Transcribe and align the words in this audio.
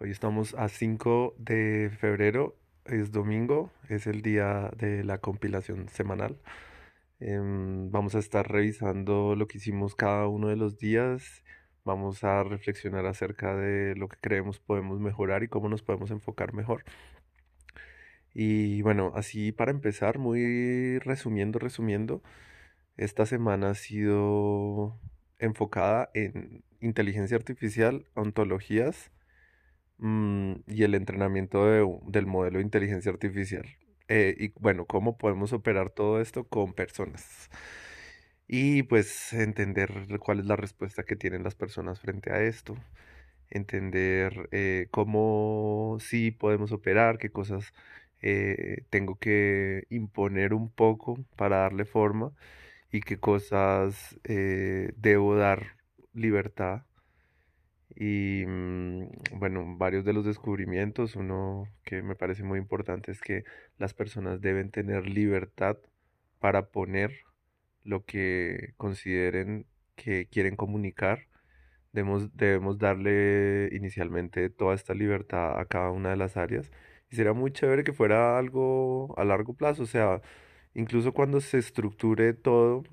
Hoy 0.00 0.12
estamos 0.12 0.54
a 0.54 0.68
5 0.68 1.34
de 1.38 1.90
febrero, 1.90 2.56
es 2.84 3.10
domingo, 3.10 3.72
es 3.88 4.06
el 4.06 4.22
día 4.22 4.70
de 4.76 5.02
la 5.02 5.18
compilación 5.18 5.88
semanal. 5.88 6.40
Em, 7.18 7.90
vamos 7.90 8.14
a 8.14 8.20
estar 8.20 8.48
revisando 8.48 9.34
lo 9.34 9.48
que 9.48 9.58
hicimos 9.58 9.96
cada 9.96 10.28
uno 10.28 10.48
de 10.48 10.56
los 10.56 10.78
días. 10.78 11.42
Vamos 11.84 12.22
a 12.22 12.44
reflexionar 12.44 13.06
acerca 13.06 13.56
de 13.56 13.96
lo 13.96 14.08
que 14.08 14.18
creemos 14.20 14.60
podemos 14.60 15.00
mejorar 15.00 15.42
y 15.42 15.48
cómo 15.48 15.68
nos 15.68 15.82
podemos 15.82 16.12
enfocar 16.12 16.54
mejor. 16.54 16.84
Y 18.34 18.82
bueno, 18.82 19.12
así 19.16 19.52
para 19.52 19.72
empezar, 19.72 20.18
muy 20.18 20.98
resumiendo, 21.00 21.58
resumiendo, 21.58 22.22
esta 22.96 23.26
semana 23.26 23.70
ha 23.70 23.74
sido 23.74 25.00
enfocada 25.38 26.10
en 26.14 26.62
inteligencia 26.80 27.36
artificial, 27.36 28.06
ontologías 28.14 29.10
mm, 29.98 30.52
y 30.68 30.82
el 30.84 30.94
entrenamiento 30.94 31.66
de- 31.66 31.86
del 32.06 32.26
modelo 32.26 32.58
de 32.58 32.64
inteligencia 32.64 33.12
artificial. 33.12 33.66
Eh, 34.08 34.34
y 34.38 34.48
bueno, 34.60 34.86
cómo 34.86 35.18
podemos 35.18 35.52
operar 35.52 35.90
todo 35.90 36.20
esto 36.20 36.44
con 36.48 36.72
personas. 36.74 37.50
Y 38.46 38.82
pues 38.84 39.32
entender 39.32 39.90
cuál 40.20 40.40
es 40.40 40.46
la 40.46 40.56
respuesta 40.56 41.02
que 41.04 41.16
tienen 41.16 41.42
las 41.44 41.54
personas 41.54 42.00
frente 42.00 42.32
a 42.32 42.42
esto. 42.42 42.76
Entender 43.50 44.48
eh, 44.52 44.88
cómo 44.90 45.98
sí 46.00 46.30
podemos 46.32 46.72
operar, 46.72 47.18
qué 47.18 47.30
cosas 47.30 47.72
eh, 48.22 48.84
tengo 48.90 49.18
que 49.18 49.84
imponer 49.90 50.54
un 50.54 50.70
poco 50.72 51.18
para 51.36 51.58
darle 51.58 51.84
forma 51.86 52.32
y 52.92 53.00
qué 53.02 53.18
cosas 53.20 54.18
eh, 54.24 54.92
debo 54.96 55.36
dar 55.36 55.76
libertad. 56.14 56.84
Y 58.00 58.44
mm, 58.46 59.08
bueno, 59.40 59.76
varios 59.76 60.04
de 60.04 60.12
los 60.12 60.24
descubrimientos, 60.24 61.16
uno 61.16 61.64
que 61.84 62.00
me 62.02 62.14
parece 62.14 62.44
muy 62.44 62.58
importante 62.60 63.10
es 63.10 63.20
que 63.20 63.42
las 63.76 63.92
personas 63.92 64.40
deben 64.40 64.70
tener 64.70 65.08
libertad 65.08 65.78
para 66.38 66.68
poner 66.70 67.12
lo 67.82 68.04
que 68.04 68.74
consideren 68.76 69.66
que 69.96 70.28
quieren 70.28 70.54
comunicar. 70.56 71.26
Debemos, 71.92 72.36
debemos 72.36 72.78
darle 72.78 73.68
inicialmente 73.72 74.50
toda 74.50 74.74
esta 74.76 74.94
libertad 74.94 75.58
a 75.58 75.64
cada 75.66 75.90
una 75.90 76.10
de 76.10 76.16
las 76.18 76.36
áreas. 76.36 76.70
Y 77.10 77.16
sería 77.16 77.32
muy 77.32 77.52
chévere 77.52 77.84
que 77.84 77.92
fuera 77.92 78.38
algo 78.38 79.18
a 79.18 79.24
largo 79.24 79.54
plazo, 79.54 79.82
o 79.84 79.86
sea, 79.86 80.20
incluso 80.74 81.12
cuando 81.12 81.40
se 81.40 81.58
estructure 81.58 82.34
todo 82.34 82.84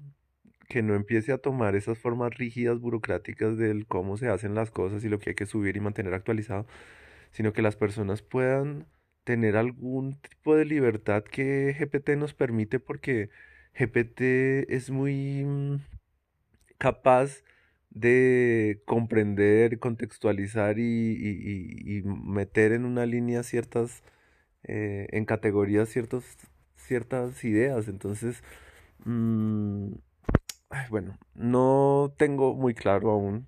que 0.69 0.81
no 0.83 0.95
empiece 0.95 1.31
a 1.33 1.37
tomar 1.39 1.75
esas 1.75 1.97
formas 1.99 2.33
rígidas, 2.35 2.79
burocráticas 2.79 3.57
del 3.57 3.87
cómo 3.87 4.17
se 4.17 4.29
hacen 4.29 4.55
las 4.55 4.71
cosas 4.71 5.03
y 5.03 5.09
lo 5.09 5.19
que 5.19 5.31
hay 5.31 5.35
que 5.35 5.45
subir 5.45 5.77
y 5.77 5.79
mantener 5.81 6.13
actualizado, 6.13 6.65
sino 7.31 7.53
que 7.53 7.61
las 7.61 7.75
personas 7.77 8.21
puedan 8.21 8.87
tener 9.23 9.57
algún 9.57 10.19
tipo 10.21 10.55
de 10.55 10.65
libertad 10.65 11.23
que 11.23 11.75
GPT 11.79 12.15
nos 12.17 12.33
permite 12.33 12.79
porque 12.79 13.29
GPT 13.75 14.75
es 14.75 14.89
muy 14.91 15.43
mm, 15.45 15.77
capaz 16.77 17.43
de 17.89 18.81
comprender, 18.85 19.79
contextualizar 19.79 20.79
y, 20.79 20.83
y- 20.83 21.97
y- 21.99 22.03
meter 22.03 22.73
en 22.73 22.85
una 22.85 23.05
línea 23.05 23.43
ciertas, 23.43 24.03
eh, 24.63 25.07
en 25.11 25.25
categorías 25.25 25.89
ciertos, 25.89 26.25
ciertas 26.75 27.43
ideas. 27.45 27.87
Entonces, 27.89 28.43
mm, 29.05 29.93
Bueno, 30.89 31.17
no 31.33 32.13
tengo 32.17 32.53
muy 32.55 32.73
claro 32.73 33.11
aún 33.11 33.47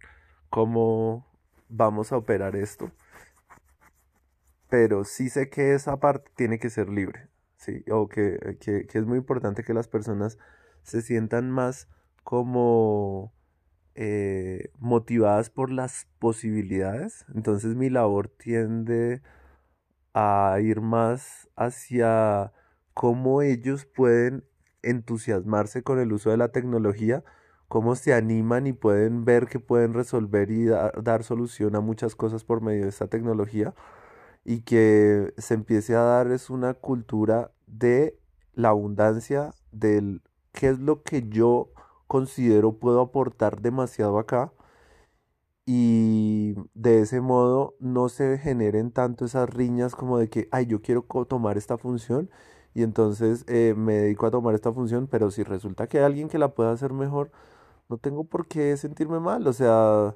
cómo 0.49 1.25
vamos 1.69 2.11
a 2.11 2.17
operar 2.17 2.55
esto, 2.55 2.91
pero 4.69 5.03
sí 5.03 5.29
sé 5.29 5.49
que 5.49 5.73
esa 5.73 5.99
parte 5.99 6.31
tiene 6.35 6.59
que 6.59 6.69
ser 6.69 6.89
libre, 6.89 7.29
¿sí? 7.57 7.83
O 7.91 8.07
que, 8.07 8.57
que, 8.59 8.87
que 8.87 8.97
es 8.97 9.05
muy 9.05 9.17
importante 9.17 9.63
que 9.63 9.73
las 9.73 9.87
personas 9.87 10.37
se 10.83 11.01
sientan 11.01 11.51
más 11.51 11.87
como 12.23 13.33
eh, 13.95 14.69
motivadas 14.79 15.49
por 15.49 15.71
las 15.71 16.07
posibilidades. 16.19 17.25
Entonces 17.33 17.75
mi 17.75 17.89
labor 17.89 18.29
tiende 18.29 19.21
a 20.13 20.57
ir 20.61 20.81
más 20.81 21.49
hacia 21.55 22.51
cómo 22.93 23.41
ellos 23.41 23.85
pueden 23.85 24.43
entusiasmarse 24.83 25.83
con 25.83 25.99
el 25.99 26.13
uso 26.13 26.29
de 26.31 26.37
la 26.37 26.49
tecnología, 26.51 27.23
cómo 27.67 27.95
se 27.95 28.13
animan 28.13 28.67
y 28.67 28.73
pueden 28.73 29.25
ver 29.25 29.47
que 29.47 29.59
pueden 29.59 29.93
resolver 29.93 30.51
y 30.51 30.65
da- 30.65 30.91
dar 31.03 31.23
solución 31.23 31.75
a 31.75 31.81
muchas 31.81 32.15
cosas 32.15 32.43
por 32.43 32.61
medio 32.61 32.83
de 32.83 32.89
esta 32.89 33.07
tecnología 33.07 33.73
y 34.45 34.61
que 34.61 35.33
se 35.37 35.53
empiece 35.55 35.95
a 35.95 36.01
dar 36.01 36.31
es 36.31 36.49
una 36.49 36.73
cultura 36.75 37.51
de 37.67 38.17
la 38.53 38.69
abundancia, 38.69 39.53
del 39.71 40.21
qué 40.53 40.69
es 40.69 40.79
lo 40.79 41.03
que 41.03 41.27
yo 41.29 41.69
considero 42.07 42.73
puedo 42.79 43.01
aportar 43.01 43.61
demasiado 43.61 44.19
acá 44.19 44.51
y 45.65 46.55
de 46.73 47.01
ese 47.01 47.19
modo 47.21 47.75
no 47.79 48.09
se 48.09 48.37
generen 48.37 48.91
tanto 48.91 49.25
esas 49.25 49.49
riñas 49.49 49.95
como 49.95 50.17
de 50.17 50.29
que, 50.29 50.47
ay, 50.51 50.65
yo 50.67 50.81
quiero 50.81 51.03
tomar 51.27 51.57
esta 51.57 51.77
función 51.77 52.29
y 52.77 52.83
entonces 52.83 53.43
eh, 53.47 53.73
me 53.75 53.95
dedico 53.95 54.27
a 54.27 54.31
tomar 54.31 54.53
esta 54.53 54.71
función, 54.71 55.07
pero 55.07 55.31
si 55.31 55.41
resulta 55.43 55.87
que 55.87 55.97
hay 55.97 56.03
alguien 56.05 56.29
que 56.29 56.37
la 56.37 56.53
pueda 56.53 56.71
hacer 56.71 56.93
mejor, 56.93 57.31
no 57.89 57.97
tengo 57.97 58.25
por 58.25 58.47
qué 58.47 58.77
sentirme 58.77 59.19
mal, 59.19 59.47
o 59.47 59.53
sea, 59.53 60.15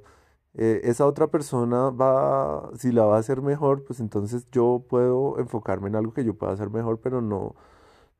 eh, 0.53 0.81
esa 0.83 1.07
otra 1.07 1.27
persona 1.27 1.89
va, 1.91 2.71
si 2.77 2.91
la 2.91 3.05
va 3.05 3.17
a 3.17 3.19
hacer 3.19 3.41
mejor, 3.41 3.83
pues 3.85 3.99
entonces 3.99 4.47
yo 4.51 4.85
puedo 4.89 5.39
enfocarme 5.39 5.89
en 5.89 5.95
algo 5.95 6.13
que 6.13 6.23
yo 6.23 6.35
pueda 6.37 6.53
hacer 6.53 6.69
mejor, 6.69 6.99
pero 7.01 7.21
no, 7.21 7.55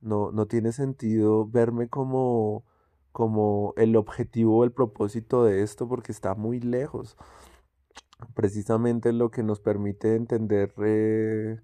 no, 0.01 0.31
no 0.31 0.47
tiene 0.47 0.71
sentido 0.71 1.47
verme 1.47 1.89
como, 1.89 2.65
como 3.11 3.73
el 3.77 3.95
objetivo 3.95 4.63
el 4.63 4.71
propósito 4.73 5.43
de 5.45 5.63
esto 5.63 5.87
porque 5.87 6.11
está 6.11 6.35
muy 6.35 6.59
lejos. 6.61 7.17
Precisamente 8.35 9.13
lo 9.13 9.31
que 9.31 9.43
nos 9.43 9.59
permite 9.59 10.15
entender, 10.15 10.73
eh, 10.83 11.59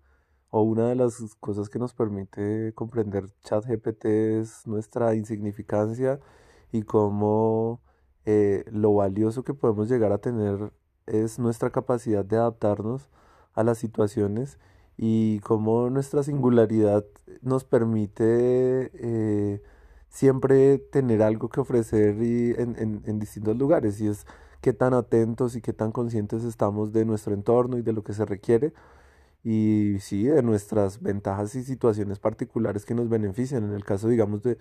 o 0.50 0.62
una 0.62 0.90
de 0.90 0.96
las 0.96 1.36
cosas 1.40 1.70
que 1.70 1.80
nos 1.80 1.94
permite 1.94 2.74
comprender 2.74 3.30
ChatGPT 3.44 4.06
es 4.06 4.66
nuestra 4.68 5.16
insignificancia 5.16 6.20
y 6.72 6.84
cómo 6.84 7.82
eh, 8.26 8.66
lo 8.72 8.94
valioso 8.96 9.44
que 9.44 9.54
podemos 9.54 9.90
llegar 9.90 10.12
a 10.12 10.20
tener 10.20 10.72
es 11.06 11.40
nuestra 11.40 11.70
capacidad 11.72 12.26
de 12.26 12.38
adaptarnos 12.38 13.10
a 13.54 13.64
las 13.64 13.78
situaciones 13.78 14.60
y 14.98 15.40
cómo 15.42 15.90
nuestra 15.90 16.24
singularidad 16.24 17.06
nos 17.42 17.64
permite 17.64 18.92
eh, 18.94 19.62
siempre 20.10 20.80
tener 20.80 21.22
algo 21.22 21.50
que 21.50 21.60
ofrecer 21.60 22.22
y 22.22 22.52
en, 22.58 22.76
en 22.78 23.04
en 23.06 23.20
distintos 23.20 23.58
lugares. 23.58 24.02
Y 24.02 24.08
es 24.08 24.26
qué 24.62 24.74
tan 24.74 24.94
atentos 24.94 25.56
y 25.56 25.62
qué 25.62 25.74
tan 25.74 25.92
conscientes 25.92 26.44
estamos 26.44 26.92
de 26.94 27.06
nuestro 27.06 27.34
entorno 27.34 27.78
y 27.78 27.82
de 27.84 27.94
lo 27.94 28.04
que 28.04 28.14
se 28.14 28.26
requiere 28.26 28.74
y 29.50 30.00
sí, 30.02 30.24
de 30.24 30.44
nuestras 30.44 31.02
ventajas 31.02 31.56
y 31.56 31.64
situaciones 31.64 32.20
particulares 32.20 32.84
que 32.84 32.94
nos 32.94 33.08
benefician. 33.08 33.64
En 33.64 33.72
el 33.72 33.86
caso, 33.86 34.10
digamos, 34.10 34.44
de, 34.44 34.58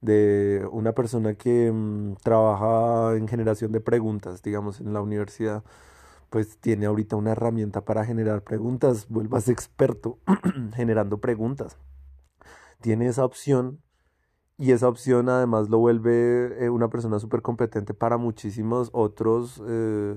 de 0.00 0.66
una 0.72 0.92
persona 0.94 1.34
que 1.34 1.70
mm, 1.70 2.14
trabaja 2.22 3.16
en 3.18 3.28
generación 3.28 3.70
de 3.72 3.82
preguntas, 3.82 4.42
digamos, 4.42 4.80
en 4.80 4.94
la 4.94 5.02
universidad, 5.02 5.62
pues 6.30 6.56
tiene 6.56 6.86
ahorita 6.86 7.16
una 7.16 7.32
herramienta 7.32 7.84
para 7.84 8.06
generar 8.06 8.42
preguntas, 8.44 9.08
vuelvas 9.10 9.50
experto 9.50 10.18
generando 10.74 11.20
preguntas. 11.20 11.76
Tiene 12.80 13.08
esa 13.08 13.26
opción 13.26 13.82
y 14.56 14.72
esa 14.72 14.88
opción 14.88 15.28
además 15.28 15.68
lo 15.68 15.80
vuelve 15.80 16.64
eh, 16.64 16.70
una 16.70 16.88
persona 16.88 17.18
súper 17.18 17.42
competente 17.42 17.92
para 17.92 18.16
muchísimos 18.16 18.88
otros 18.94 19.62
eh, 19.68 20.14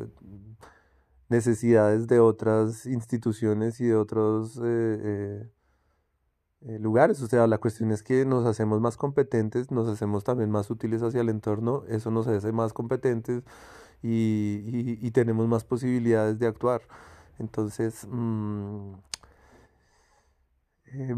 necesidades 1.29 2.07
de 2.07 2.19
otras 2.19 2.85
instituciones 2.85 3.79
y 3.81 3.85
de 3.87 3.95
otros 3.95 4.57
eh, 4.57 4.61
eh, 4.63 5.49
eh, 6.61 6.79
lugares. 6.79 7.21
O 7.21 7.27
sea, 7.27 7.47
la 7.47 7.57
cuestión 7.59 7.91
es 7.91 8.03
que 8.03 8.25
nos 8.25 8.45
hacemos 8.45 8.81
más 8.81 8.97
competentes, 8.97 9.71
nos 9.71 9.87
hacemos 9.87 10.23
también 10.23 10.49
más 10.51 10.69
útiles 10.69 11.01
hacia 11.03 11.21
el 11.21 11.29
entorno, 11.29 11.83
eso 11.87 12.11
nos 12.11 12.27
hace 12.27 12.51
más 12.51 12.73
competentes 12.73 13.43
y, 14.03 14.97
y- 15.01 15.11
tenemos 15.11 15.47
más 15.47 15.63
posibilidades 15.65 16.39
de 16.39 16.47
actuar. 16.47 16.81
Entonces, 17.39 18.07
mm, 18.09 18.93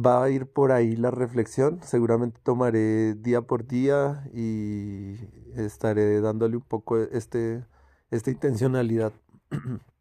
va 0.06 0.24
a 0.24 0.30
ir 0.30 0.48
por 0.52 0.72
ahí 0.72 0.96
la 0.96 1.12
reflexión. 1.12 1.80
Seguramente 1.84 2.40
tomaré 2.44 3.14
día 3.16 3.42
por 3.42 3.68
día 3.68 4.24
y 4.34 5.16
estaré 5.56 6.22
dándole 6.22 6.58
un 6.58 6.64
poco 6.64 6.98
este, 6.98 7.66
esta 8.12 8.32
intencionalidad. 8.32 9.14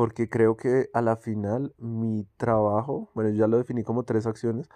Porque 0.00 0.30
creo 0.30 0.56
que 0.56 0.88
a 0.94 1.02
la 1.02 1.16
final 1.16 1.74
mi 1.76 2.26
trabajo, 2.38 3.10
bueno, 3.14 3.28
ya 3.28 3.46
lo 3.46 3.58
definí 3.58 3.84
como 3.84 4.04
tres 4.04 4.26
acciones, 4.26 4.66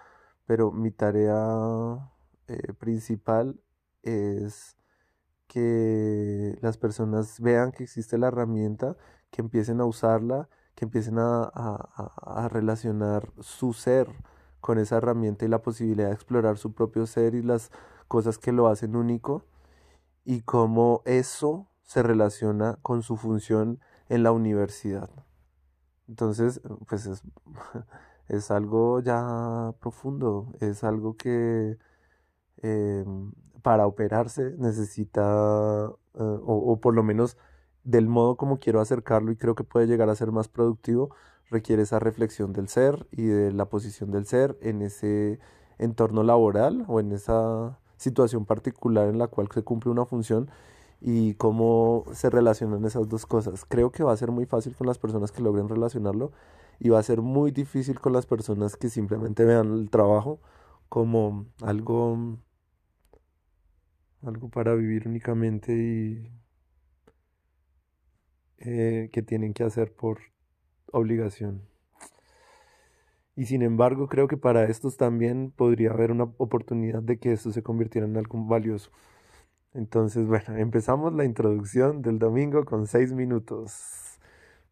pero 0.45 0.71
mi 0.71 0.91
tarea 0.91 2.11
eh, 2.47 2.73
principal 2.73 3.59
es 4.03 4.77
que 5.47 6.59
las 6.61 6.77
personas 6.77 7.39
vean 7.39 7.71
que 7.71 7.85
existe 7.85 8.19
la 8.19 8.27
herramienta, 8.27 8.97
que 9.31 9.41
empiecen 9.41 9.81
a 9.81 9.85
usarla, 9.85 10.47
que 10.75 10.85
empiecen 10.85 11.17
a, 11.17 11.45
a, 11.45 12.47
relacionar 12.51 13.31
su 13.39 13.73
ser 13.73 14.07
con 14.61 14.77
esa 14.77 14.97
herramienta 14.97 15.43
y 15.43 15.47
la 15.47 15.63
posibilidad 15.63 16.09
de 16.09 16.13
explorar 16.13 16.59
su 16.59 16.75
propio 16.75 17.07
ser 17.07 17.33
y 17.33 17.41
las 17.41 17.71
cosas 18.07 18.37
que 18.37 18.51
lo 18.51 18.67
hacen 18.67 18.95
único 18.95 19.43
y 20.23 20.41
cómo 20.41 21.01
eso 21.05 21.67
se 21.81 22.03
relaciona 22.03 22.77
con 22.83 23.01
su 23.01 23.17
función 23.17 23.79
en 24.09 24.23
la 24.23 24.31
universidad. 24.31 25.09
Entonces, 26.07 26.61
pues 26.87 27.05
es, 27.07 27.23
es 28.27 28.51
algo 28.51 28.99
ya 29.01 29.73
profundo, 29.79 30.53
es 30.59 30.83
algo 30.83 31.17
que 31.17 31.77
em, 32.61 33.31
para 33.61 33.87
operarse 33.87 34.55
necesita, 34.57 35.21
eh, 36.15 36.19
o, 36.19 36.73
o, 36.73 36.79
por 36.79 36.93
lo 36.95 37.03
menos 37.03 37.37
del 37.83 38.07
modo 38.07 38.37
como 38.37 38.59
quiero 38.59 38.81
acercarlo 38.81 39.31
y 39.31 39.37
creo 39.37 39.55
que 39.55 39.63
puede 39.63 39.87
llegar 39.87 40.09
a 40.09 40.15
ser 40.15 40.31
más 40.31 40.47
productivo, 40.47 41.15
requiere 41.49 41.83
esa 41.83 41.99
reflexión 41.99 42.53
del 42.53 42.67
ser 42.69 43.07
y 43.11 43.23
de 43.25 43.51
la 43.51 43.65
posición 43.69 44.11
del 44.11 44.25
ser 44.25 44.57
en 44.61 44.81
ese 44.81 45.39
entorno 45.77 46.23
laboral 46.23 46.85
o 46.87 46.99
en 46.99 47.11
esa 47.11 47.79
situación 47.97 48.45
particular 48.45 49.09
en 49.09 49.19
la 49.19 49.27
cual 49.27 49.49
se 49.53 49.63
cumple 49.63 49.91
una 49.91 50.05
función 50.05 50.49
y 51.01 51.35
cómo 51.35 52.05
se 52.13 52.29
relacionan 52.29 52.85
esas 52.85 53.07
dos 53.09 53.25
cosas. 53.25 53.65
Creo 53.65 53.91
que 53.91 54.03
va 54.03 54.13
a 54.13 54.17
ser 54.17 54.31
muy 54.31 54.45
fácil 54.45 54.75
con 54.75 54.87
las 54.87 54.97
personas 54.97 55.31
que 55.31 55.41
logren 55.41 55.69
relacionarlo 55.69 56.31
y 56.79 56.89
va 56.89 56.99
a 56.99 57.03
ser 57.03 57.21
muy 57.21 57.51
difícil 57.51 57.99
con 57.99 58.13
las 58.13 58.25
personas 58.25 58.77
que 58.77 58.89
simplemente 58.89 59.45
vean 59.45 59.71
el 59.73 59.89
trabajo 59.89 60.39
como 60.89 61.47
algo 61.61 62.37
algo 64.23 64.49
para 64.49 64.73
vivir 64.73 65.07
únicamente 65.07 65.73
y 65.73 66.31
eh, 68.57 69.09
que 69.11 69.21
tienen 69.21 69.53
que 69.53 69.63
hacer 69.63 69.93
por 69.93 70.19
obligación. 70.91 71.61
Y 73.35 73.45
sin 73.45 73.61
embargo, 73.61 74.07
creo 74.07 74.27
que 74.27 74.37
para 74.37 74.63
estos 74.65 74.95
también 74.97 75.51
podría 75.51 75.91
haber 75.91 76.11
una 76.11 76.23
oportunidad 76.37 77.03
de 77.03 77.19
que 77.19 77.33
esto 77.33 77.51
se 77.51 77.63
convirtiera 77.63 78.07
en 78.07 78.15
algo 78.15 78.43
valioso. 78.45 78.91
Entonces, 79.75 80.25
bueno, 80.25 80.45
empezamos 80.57 81.13
la 81.13 81.25
introducción 81.25 82.01
del 82.01 82.17
domingo 82.17 82.65
con 82.65 82.87
seis 82.87 83.11
minutos. 83.13 84.17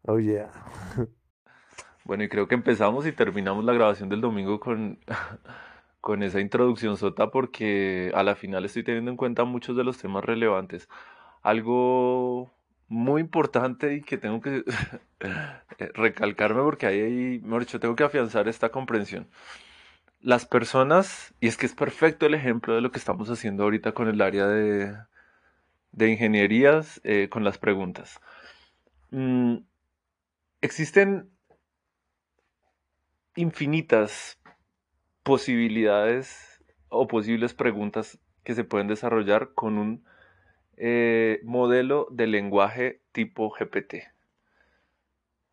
Oh 0.02 0.18
yeah. 0.18 0.50
Bueno, 2.06 2.22
y 2.24 2.28
creo 2.28 2.46
que 2.48 2.54
empezamos 2.54 3.06
y 3.06 3.12
terminamos 3.12 3.64
la 3.64 3.72
grabación 3.72 4.10
del 4.10 4.20
domingo 4.20 4.60
con, 4.60 4.98
con 6.02 6.22
esa 6.22 6.38
introducción 6.38 6.98
sota 6.98 7.30
porque 7.30 8.12
a 8.14 8.22
la 8.22 8.34
final 8.34 8.66
estoy 8.66 8.84
teniendo 8.84 9.10
en 9.10 9.16
cuenta 9.16 9.44
muchos 9.44 9.74
de 9.74 9.84
los 9.84 9.96
temas 9.96 10.22
relevantes. 10.22 10.86
Algo 11.42 12.52
muy 12.88 13.22
importante 13.22 13.94
y 13.94 14.02
que 14.02 14.18
tengo 14.18 14.42
que 14.42 14.64
recalcarme 15.94 16.60
porque 16.62 16.86
ahí, 16.86 17.40
mejor 17.42 17.60
dicho, 17.62 17.80
tengo 17.80 17.96
que 17.96 18.04
afianzar 18.04 18.48
esta 18.48 18.68
comprensión. 18.68 19.26
Las 20.24 20.46
personas, 20.46 21.34
y 21.38 21.48
es 21.48 21.58
que 21.58 21.66
es 21.66 21.74
perfecto 21.74 22.24
el 22.24 22.32
ejemplo 22.32 22.74
de 22.74 22.80
lo 22.80 22.90
que 22.90 22.98
estamos 22.98 23.28
haciendo 23.28 23.64
ahorita 23.64 23.92
con 23.92 24.08
el 24.08 24.22
área 24.22 24.46
de, 24.46 24.96
de 25.92 26.08
ingenierías, 26.08 26.98
eh, 27.04 27.28
con 27.30 27.44
las 27.44 27.58
preguntas. 27.58 28.22
Mm, 29.10 29.56
existen 30.62 31.28
infinitas 33.36 34.40
posibilidades 35.22 36.64
o 36.88 37.06
posibles 37.06 37.52
preguntas 37.52 38.18
que 38.44 38.54
se 38.54 38.64
pueden 38.64 38.88
desarrollar 38.88 39.52
con 39.52 39.76
un 39.76 40.06
eh, 40.78 41.40
modelo 41.44 42.08
de 42.10 42.28
lenguaje 42.28 43.02
tipo 43.12 43.50
GPT. 43.50 44.13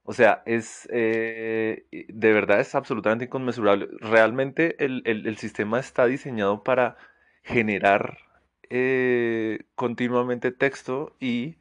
O 0.04 0.14
sea, 0.14 0.42
es 0.46 0.88
eh, 0.92 1.86
de 2.10 2.34
verdad 2.34 2.60
es 2.60 2.76
absolutamente 2.76 3.26
inconmensurable. 3.26 3.88
Realmente 4.00 4.84
el, 4.84 5.38
sistema 5.38 5.80
está 5.80 6.06
diseñado 6.06 6.64
para 6.64 6.98
generar 7.44 8.18
eh, 8.70 9.60
continuamente 9.76 10.52
texto 10.52 11.16
y 11.20 11.58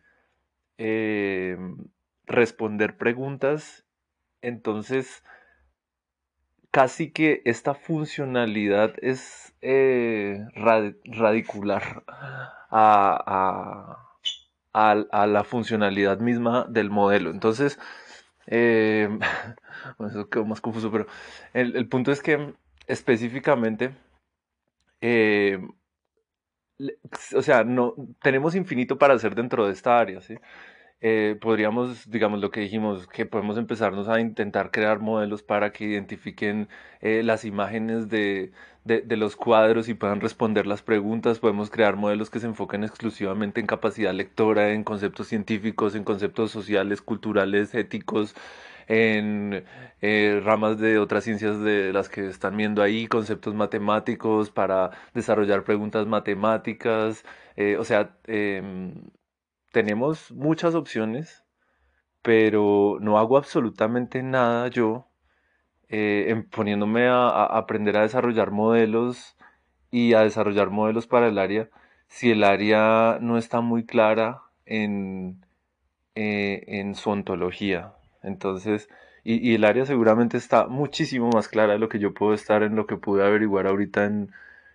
responder 2.26 2.96
preguntas. 2.96 3.84
Entonces, 4.42 5.22
casi 6.70 7.10
que 7.10 7.42
esta 7.44 7.75
funcionalidad 7.75 8.94
es 9.02 9.54
radicular 11.04 12.04
a, 12.70 13.96
la 14.72 15.44
funcionalidad 15.44 16.19
misma 16.20 16.66
del 16.69 16.90
modelo. 16.90 17.31
Entonces, 17.31 17.78
eh, 18.50 19.08
eso 20.06 20.29
quedó 20.29 20.44
más 20.44 20.61
confuso, 20.61 20.91
pero 20.91 21.06
el, 21.55 21.88
punto 21.88 22.12
es 22.12 22.20
que 22.20 22.52
específicamente, 22.87 23.93
eh, 25.00 25.61
o 27.37 27.43
sea, 27.43 27.64
no, 27.64 27.94
tenemos 28.20 28.55
infinito 28.55 28.99
para 28.99 29.14
hacer 29.14 29.35
dentro 29.35 29.67
de 29.67 29.73
esta 29.73 29.99
área, 29.99 30.20
¿sí? 30.20 30.37
Eh, 31.02 31.38
podríamos, 31.41 32.11
digamos, 32.11 32.41
lo 32.41 32.50
que 32.50 32.61
dijimos, 32.61 33.06
que 33.06 33.25
podemos 33.25 33.56
empezarnos 33.56 34.08
a 34.08 34.20
intentar 34.20 34.70
crear 34.70 35.00
modelos 35.00 35.43
para 35.43 35.73
que 35.73 35.85
identifiquen 35.85 36.69
eh, 37.00 37.23
las 37.25 37.44
imágenes 37.47 38.11
de, 38.11 38.52
de, 38.85 39.17
los 39.17 39.35
cuadros 39.35 39.88
y 39.88 39.94
puedan 39.94 40.20
responder 40.20 40.67
las 40.67 40.82
preguntas. 40.82 41.38
Podemos 41.38 41.70
crear 41.70 41.97
modelos 41.97 42.29
que 42.29 42.38
se 42.41 42.47
enfoquen 42.47 42.85
exclusivamente 42.85 43.61
en 43.61 43.67
capacidad 43.67 44.12
lectora, 44.12 44.73
en 44.73 44.85
conceptos 44.85 45.29
científicos, 45.29 45.94
en 45.94 46.05
conceptos 46.05 46.50
sociales, 46.50 47.00
culturales, 47.00 47.75
éticos, 47.75 48.35
en 48.88 49.64
eh, 50.02 50.41
ramas 50.44 50.79
de 50.79 50.99
otras 50.99 51.25
ciencias 51.25 51.61
de 51.61 51.93
las 51.94 52.08
que 52.11 52.26
están 52.29 52.56
viendo 52.56 52.82
ahí, 52.82 53.06
conceptos 53.06 53.55
matemáticos 53.55 54.50
para 54.50 54.91
desarrollar 55.14 55.64
preguntas 55.64 56.06
matemáticas. 56.06 57.25
o 57.79 57.85
sea, 57.85 58.17
em, 58.26 58.94
tenemos 59.72 60.32
muchas 60.32 60.75
opciones, 60.75 61.44
pero 62.22 62.99
no 63.00 63.19
hago 63.19 63.37
absolutamente 63.38 64.22
nada 64.22 64.69
yo 64.69 65.08
eh, 65.88 66.44
poniéndome 66.50 67.08
a, 67.08 67.44
aprender 67.44 67.96
a 67.96 68.02
desarrollar 68.02 68.50
modelos 68.50 69.37
y 69.90 70.14
a 70.14 70.20
desarrollar 70.20 70.70
modelos 70.70 71.06
para 71.06 71.28
el 71.28 71.38
área 71.38 71.69
si 72.08 72.31
el 72.31 72.44
área 72.44 73.19
no 73.20 73.38
está 73.38 73.61
muy 73.61 73.84
clara 73.87 74.43
en, 74.67 75.44
eh, 76.14 76.64
en 76.66 76.94
su 76.94 77.11
ontología. 77.11 77.94
Entonces, 78.23 78.88
y, 79.25 79.49
y, 79.49 79.55
el 79.55 79.64
área 79.64 79.87
seguramente 79.87 80.37
está 80.37 80.66
muchísimo 80.66 81.30
más 81.30 81.49
clara 81.49 81.75
de 81.75 81.78
lo 81.78 81.88
que 81.88 81.99
yo 82.00 82.14
puedo 82.14 82.35
estar 82.35 82.62
en 82.62 82.76
lo 82.76 82.87
que 82.87 82.97
pude 82.97 83.25
averiguar 83.25 83.66
ahorita 83.66 84.04
en, 84.06 84.33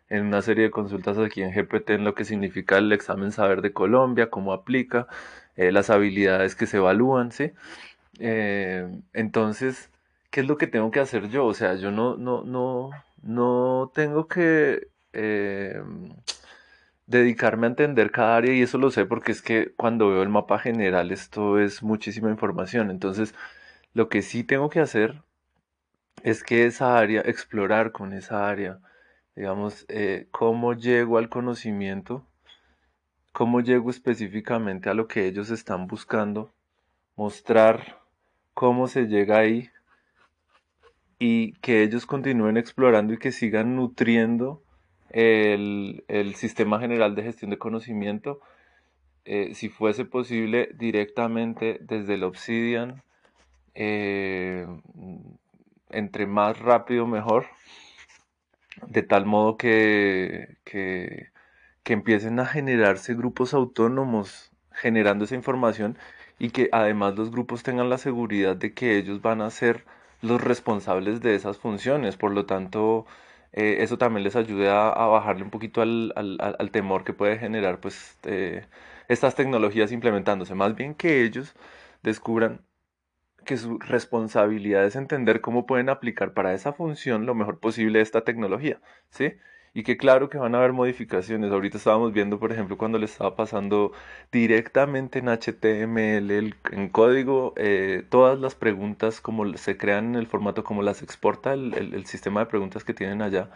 en 0.09 0.25
una 0.25 0.41
serie 0.41 0.65
de 0.65 0.71
consultas 0.71 1.17
aquí 1.17 1.41
en 1.41 1.51
GPT 1.53 1.95
en 1.95 2.03
lo 2.03 2.15
que 2.15 2.25
significa 2.25 2.77
el 2.77 2.91
examen 2.93 3.31
saber 3.31 3.61
de 3.61 3.73
Colombia, 3.73 4.29
cómo 4.29 4.53
aplica, 4.53 5.07
eh, 5.55 5.71
las 5.71 5.89
habilidades 5.89 6.55
que 6.55 6.67
se 6.67 6.77
evalúan, 6.77 7.31
¿sí? 7.31 7.51
Eh, 8.19 8.87
entonces, 9.13 9.89
¿qué 10.31 10.41
es 10.41 10.47
lo 10.47 10.57
que 10.57 10.67
tengo 10.67 10.91
que 10.91 10.99
hacer 10.99 11.29
yo? 11.29 11.45
O 11.45 11.53
sea, 11.53 11.75
yo 11.75 11.91
no, 11.91 12.17
no, 12.17 12.43
no, 12.43 12.91
no 13.23 13.91
tengo 13.95 14.27
que 14.27 14.87
eh, 15.13 15.81
dedicarme 17.07 17.67
a 17.67 17.69
entender 17.69 18.11
cada 18.11 18.35
área 18.37 18.53
y 18.53 18.61
eso 18.61 18.77
lo 18.77 18.91
sé 18.91 19.05
porque 19.05 19.31
es 19.31 19.41
que 19.41 19.73
cuando 19.75 20.09
veo 20.09 20.23
el 20.23 20.29
mapa 20.29 20.59
general 20.59 21.11
esto 21.11 21.59
es 21.59 21.83
muchísima 21.83 22.29
información. 22.29 22.91
Entonces, 22.91 23.33
lo 23.93 24.09
que 24.09 24.21
sí 24.21 24.43
tengo 24.43 24.69
que 24.69 24.79
hacer 24.81 25.21
es 26.23 26.43
que 26.43 26.65
esa 26.65 26.97
área, 26.97 27.21
explorar 27.21 27.91
con 27.91 28.13
esa 28.13 28.49
área, 28.49 28.79
digamos, 29.35 29.85
eh, 29.89 30.27
cómo 30.31 30.73
llego 30.73 31.17
al 31.17 31.29
conocimiento, 31.29 32.25
cómo 33.33 33.59
llego 33.59 33.89
específicamente 33.89 34.89
a 34.89 34.93
lo 34.93 35.07
que 35.07 35.25
ellos 35.27 35.49
están 35.49 35.87
buscando, 35.87 36.51
mostrar 37.17 38.01
cómo 38.53 38.87
se 38.87 39.07
llega 39.07 39.39
ahí 39.39 39.69
y 41.19 41.53
que 41.53 41.83
ellos 41.83 42.05
continúen 42.05 42.57
explorando 42.57 43.13
y 43.13 43.17
que 43.17 43.31
sigan 43.31 43.75
nutriendo 43.75 44.63
el, 45.09 46.03
sistema 46.35 46.79
general 46.79 47.15
de 47.15 47.23
gestión 47.23 47.51
de 47.51 47.57
conocimiento, 47.57 48.39
eh, 49.25 49.53
si 49.53 49.69
fuese 49.69 50.05
posible 50.05 50.69
directamente 50.75 51.77
desde 51.81 52.15
el 52.15 52.23
Obsidian, 52.23 53.01
eh, 53.73 54.65
entre 55.89 56.25
más 56.25 56.59
rápido 56.59 57.05
mejor 57.07 57.45
de 58.87 59.03
tal 59.03 59.25
modo 59.25 59.57
que, 59.57 60.57
que, 60.63 61.31
empiecen 61.85 62.39
a 62.39 62.45
generarse 62.45 63.13
grupos 63.15 63.53
autónomos 63.53 64.51
generando 64.71 65.25
esa 65.25 65.35
información 65.35 65.97
y 66.39 66.49
que 66.49 66.69
además 66.71 67.15
los 67.15 67.31
grupos 67.31 67.63
tengan 67.63 67.89
la 67.89 67.97
seguridad 67.97 68.55
de 68.57 68.73
que 68.73 68.97
ellos 68.97 69.21
van 69.21 69.41
a 69.41 69.49
ser 69.49 69.85
los 70.21 70.41
responsables 70.43 71.21
de 71.21 71.35
esas 71.35 71.57
funciones. 71.57 72.17
Por 72.17 72.31
lo 72.33 72.45
tanto, 72.45 73.05
eh, 73.53 73.77
eso 73.81 73.97
también 73.97 74.23
les 74.23 74.35
ayude 74.35 74.69
a, 74.69 74.89
bajarle 75.07 75.43
un 75.43 75.51
poquito 75.51 75.81
al, 75.81 76.13
al, 76.15 76.71
temor 76.71 77.03
que 77.03 77.13
puede 77.13 77.37
generar 77.37 77.79
pues, 77.79 78.17
eh, 78.23 78.65
estas 79.07 79.35
tecnologías 79.35 79.91
implementándose. 79.91 80.55
Más 80.55 80.75
bien 80.75 80.95
que 80.95 81.23
ellos 81.23 81.55
descubran 82.03 82.61
que 83.45 83.57
su 83.57 83.79
responsabilidad 83.79 84.85
es 84.85 84.95
entender 84.95 85.41
cómo 85.41 85.65
pueden 85.65 85.89
aplicar 85.89 86.33
para 86.33 86.53
esa 86.53 86.73
función 86.73 87.25
lo 87.25 87.35
mejor 87.35 87.59
posible 87.59 88.01
esta 88.01 88.21
tecnología, 88.25 88.79
¿sí? 89.09 89.33
Y 89.73 89.83
que 89.83 89.97
claro 89.97 90.29
que 90.29 90.37
van 90.37 90.55
a 90.55 90.59
haber 90.59 90.73
modificaciones. 90.73 91.51
Ahorita 91.51 91.77
estábamos 91.77 92.13
viendo, 92.13 92.39
por 92.39 92.51
ejemplo, 92.51 92.77
cuando 92.77 92.97
le 92.97 93.05
estaba 93.05 93.35
pasando 93.35 93.91
directamente 94.31 95.19
en 95.19 95.27
HTML, 95.27 96.55
en 96.71 96.89
código, 96.89 97.53
eh, 97.57 98.03
todas 98.09 98.39
las 98.39 98.55
preguntas 98.55 99.21
como 99.21 99.57
se 99.57 99.77
crean 99.77 100.05
en 100.09 100.15
el 100.15 100.27
formato, 100.27 100.63
como 100.63 100.81
las 100.81 101.01
exporta 101.01 101.53
el, 101.53 101.73
el 101.73 102.05
sistema 102.05 102.41
de 102.41 102.45
preguntas 102.47 102.83
que 102.85 102.93
tienen 102.93 103.21
allá. 103.21 103.49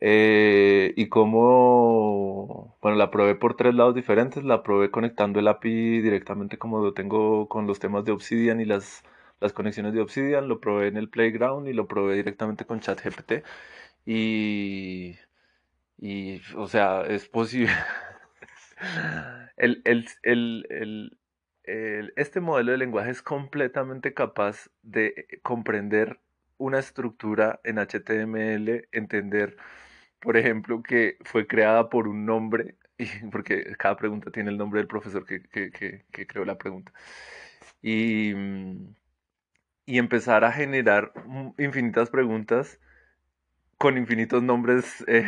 Eh, 0.00 0.92
y 0.96 1.08
como, 1.08 2.76
bueno, 2.82 2.96
la 2.98 3.10
probé 3.10 3.34
por 3.36 3.56
tres 3.56 3.74
lados 3.74 3.94
diferentes, 3.94 4.44
la 4.44 4.62
probé 4.62 4.90
conectando 4.90 5.40
el 5.40 5.48
API 5.48 6.00
directamente 6.02 6.58
como 6.58 6.80
lo 6.82 6.92
tengo 6.94 7.48
con 7.48 7.66
los 7.66 7.78
temas 7.78 8.04
de 8.04 8.12
Obsidian 8.12 8.60
y 8.60 8.64
las, 8.66 9.04
las 9.40 9.52
conexiones 9.52 9.94
de 9.94 10.00
Obsidian, 10.00 10.48
lo 10.48 10.60
probé 10.60 10.88
en 10.88 10.96
el 10.96 11.08
Playground 11.08 11.68
y 11.68 11.72
lo 11.72 11.86
probé 11.88 12.16
directamente 12.16 12.64
con 12.66 12.80
ChatGPT. 12.80 13.44
Y, 14.06 15.16
y, 15.98 16.40
o 16.56 16.66
sea, 16.68 17.02
es 17.02 17.28
posible. 17.28 17.72
el, 19.56 19.82
el, 19.84 20.06
el, 21.64 22.12
este 22.16 22.40
modelo 22.40 22.72
de 22.72 22.78
lenguaje 22.78 23.10
es 23.10 23.22
completamente 23.22 24.14
capaz 24.14 24.68
de 24.82 25.26
comprender 25.42 26.20
una 26.58 26.78
estructura 26.78 27.60
en 27.64 27.78
HTML, 27.78 28.88
entender 28.92 29.56
por 30.24 30.36
ejemplo, 30.38 30.82
que 30.82 31.18
fue 31.24 31.46
creada 31.46 31.90
por 31.90 32.08
un 32.08 32.26
nombre, 32.26 32.76
porque 33.30 33.76
cada 33.78 33.96
pregunta 33.96 34.30
tiene 34.30 34.50
el 34.50 34.58
nombre 34.58 34.80
del 34.80 34.88
profesor 34.88 35.26
que, 35.26 36.04
creó 36.26 36.44
la 36.44 36.58
pregunta, 36.58 36.92
y, 37.82 38.32
mm, 38.34 38.94
y 39.86 39.98
empezar 39.98 40.44
a 40.44 40.52
generar 40.52 41.12
infinitas 41.58 42.10
preguntas 42.10 42.80
con 43.78 43.98
infinitos 43.98 44.42
nombres 44.42 45.04
eh, 45.08 45.26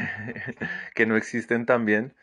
que 0.94 1.06
no 1.06 1.16
existen 1.16 1.66
también, 1.66 2.14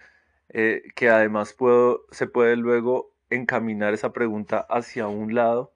eh, 0.50 0.84
que 0.96 1.10
además 1.10 1.54
puedo, 1.54 2.06
se 2.12 2.28
puede 2.28 2.56
luego 2.58 3.14
encaminar 3.30 3.94
esa 3.94 4.14
pregunta 4.14 4.66
hacia 4.70 5.08
un 5.08 5.36
lado 5.36 5.73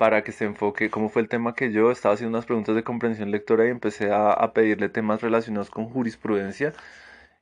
para 0.00 0.24
que 0.24 0.32
se 0.32 0.46
enfoque, 0.46 0.88
como 0.90 1.10
fue 1.10 1.20
el 1.20 1.28
tema 1.28 1.54
que 1.54 1.72
yo 1.72 1.90
estaba 1.90 2.14
haciendo 2.14 2.38
unas 2.38 2.46
preguntas 2.46 2.74
de 2.74 2.82
comprensión 2.82 3.30
lectora 3.30 3.66
y 3.66 3.68
empecé 3.70 4.10
a, 4.10 4.50
pedirle 4.54 4.88
temas 4.88 5.20
relacionados 5.20 5.68
con 5.68 5.90
jurisprudencia 5.90 6.72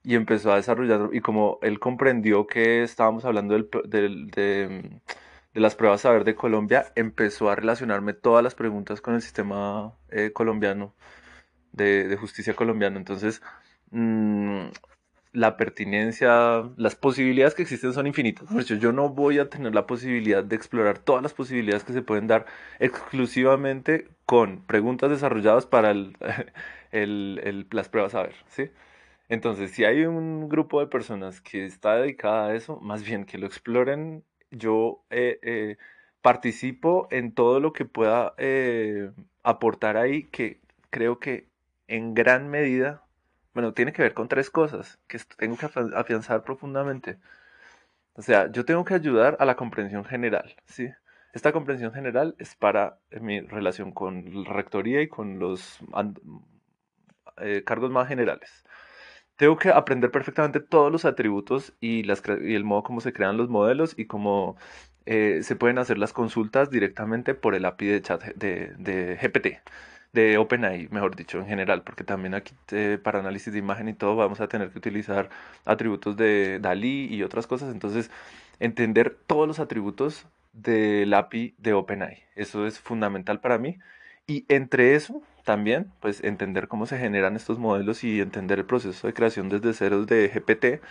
y 0.02 0.16
empezó 0.16 0.52
a 0.52 0.56
desarrollar, 0.56 1.10
y 1.12 1.20
como 1.20 1.60
él 1.62 1.78
comprendió 1.80 2.48
que 2.48 2.82
estábamos 2.82 3.24
hablando 3.24 3.54
del, 3.54 4.30
de, 4.32 5.00
las 5.54 5.76
pruebas 5.76 6.00
saber 6.00 6.24
de 6.24 6.34
Colombia, 6.34 6.92
empezó 6.96 7.48
a 7.50 7.54
relacionarme 7.56 8.12
todas 8.12 8.42
las 8.42 8.56
preguntas 8.56 9.00
con 9.00 9.14
el 9.14 9.22
sistema 9.22 9.94
eh, 10.10 10.32
colombiano, 10.32 10.94
de, 11.72 12.16
justicia 12.20 12.54
colombiano. 12.54 12.98
Entonces, 12.98 13.42
mm, 13.92 14.68
la 15.32 15.56
pertinencia, 15.56 16.70
las 16.76 16.96
posibilidades 16.96 17.54
que 17.54 17.62
existen 17.62 17.92
son 17.92 18.06
infinitas. 18.06 18.48
yo 18.66 18.92
no 18.92 19.08
voy 19.10 19.38
a 19.38 19.48
tener 19.48 19.74
la 19.74 19.86
posibilidad 19.86 20.42
de 20.44 20.56
explorar 20.56 20.98
todas 20.98 21.22
las 21.22 21.34
posibilidades 21.34 21.84
que 21.84 21.92
se 21.92 22.02
pueden 22.02 22.26
dar 22.26 22.46
exclusivamente 22.78 24.08
con 24.26 24.62
preguntas 24.66 25.10
desarrolladas 25.10 25.66
para 25.66 25.90
el, 25.92 26.16
el, 26.92 27.66
las 27.70 27.88
pruebas 27.88 28.14
a 28.14 28.22
ver, 28.22 28.34
¿sí? 28.48 28.70
Entonces, 29.28 29.72
si 29.72 29.84
hay 29.84 30.04
un 30.06 30.48
grupo 30.48 30.80
de 30.80 30.86
personas 30.86 31.40
que 31.40 31.66
está 31.66 31.96
dedicada 31.96 32.48
a 32.48 32.54
eso, 32.54 32.80
más 32.80 33.04
bien 33.04 33.24
que 33.26 33.38
lo 33.38 33.46
exploren, 33.46 34.24
yo 34.50 35.04
eh, 35.10 35.38
eh, 35.42 35.76
participo 36.22 37.08
en 37.10 37.32
todo 37.32 37.60
lo 37.60 37.72
que 37.72 37.84
pueda 37.84 38.34
eh, 38.38 39.10
aportar 39.42 39.96
ahí, 39.96 40.24
que 40.24 40.60
creo 40.90 41.18
que 41.18 41.48
en 41.88 42.14
gran 42.14 42.48
medida 42.48 43.02
bueno, 43.58 43.72
tiene 43.74 43.92
que 43.92 44.02
ver 44.02 44.14
con 44.14 44.28
tres 44.28 44.50
cosas 44.50 45.00
que 45.08 45.18
tengo 45.36 45.56
que 45.56 45.66
afianzar 45.96 46.44
profundamente. 46.44 47.18
O 48.14 48.22
sea, 48.22 48.52
yo 48.52 48.64
tengo 48.64 48.84
que 48.84 48.94
ayudar 48.94 49.36
a 49.40 49.44
la 49.44 49.56
comprensión 49.56 50.04
general, 50.04 50.54
¿sí? 50.66 50.90
Esta 51.32 51.50
comprensión 51.50 51.92
general 51.92 52.36
es 52.38 52.54
para 52.54 53.00
mi 53.20 53.40
relación 53.40 53.90
con 53.90 54.44
la 54.44 54.52
rectoría 54.52 55.02
y 55.02 55.08
con 55.08 55.40
los 55.40 55.80
eh, 57.38 57.64
cargos 57.66 57.90
más 57.90 58.06
generales. 58.06 58.64
Tengo 59.34 59.56
que 59.58 59.70
aprender 59.70 60.12
perfectamente 60.12 60.60
todos 60.60 60.92
los 60.92 61.04
atributos 61.04 61.74
y, 61.80 62.08
el 62.08 62.64
modo 62.64 62.84
como 62.84 63.00
se 63.00 63.12
crean 63.12 63.36
los 63.36 63.48
modelos 63.48 63.98
y 63.98 64.06
cómo 64.06 64.56
eh, 65.04 65.40
se 65.42 65.56
pueden 65.56 65.78
hacer 65.78 65.98
las 65.98 66.12
consultas 66.12 66.70
directamente 66.70 67.34
por 67.34 67.56
el 67.56 67.64
API 67.64 67.86
de 67.88 68.02
chat 68.02 68.22
de 68.36 69.18
GPT 69.20 69.68
de 70.12 70.38
OpenAI, 70.38 70.88
mejor 70.90 71.16
dicho, 71.16 71.38
en 71.38 71.46
general, 71.46 71.82
porque 71.82 72.04
también 72.04 72.34
aquí 72.34 72.54
eh, 72.72 72.98
para 73.02 73.20
análisis 73.20 73.52
de 73.52 73.58
imagen 73.58 73.88
y 73.88 73.94
todo 73.94 74.16
vamos 74.16 74.40
a 74.40 74.48
tener 74.48 74.70
que 74.70 74.78
utilizar 74.78 75.28
atributos 75.64 76.16
de 76.16 76.58
DALI 76.60 77.14
y 77.14 77.22
otras 77.22 77.46
cosas. 77.46 77.72
Entonces, 77.72 78.10
entender 78.60 79.16
todos 79.26 79.46
los 79.46 79.58
atributos 79.60 80.26
del 80.52 81.12
API 81.14 81.54
de 81.58 81.72
OpenAI, 81.74 82.24
eso 82.36 82.66
es 82.66 82.78
fundamental 82.80 83.40
para 83.40 83.58
mí. 83.58 83.78
Y 84.26 84.44
entre 84.48 84.94
eso, 84.94 85.22
también, 85.44 85.90
pues 86.00 86.22
entender 86.22 86.68
cómo 86.68 86.86
se 86.86 86.98
generan 86.98 87.34
estos 87.36 87.58
modelos 87.58 88.04
y 88.04 88.20
entender 88.20 88.58
el 88.58 88.66
proceso 88.66 89.06
de 89.06 89.14
creación 89.14 89.48
desde 89.48 89.72
ceros 89.72 90.06
de 90.06 90.28
GPT. 90.28 90.82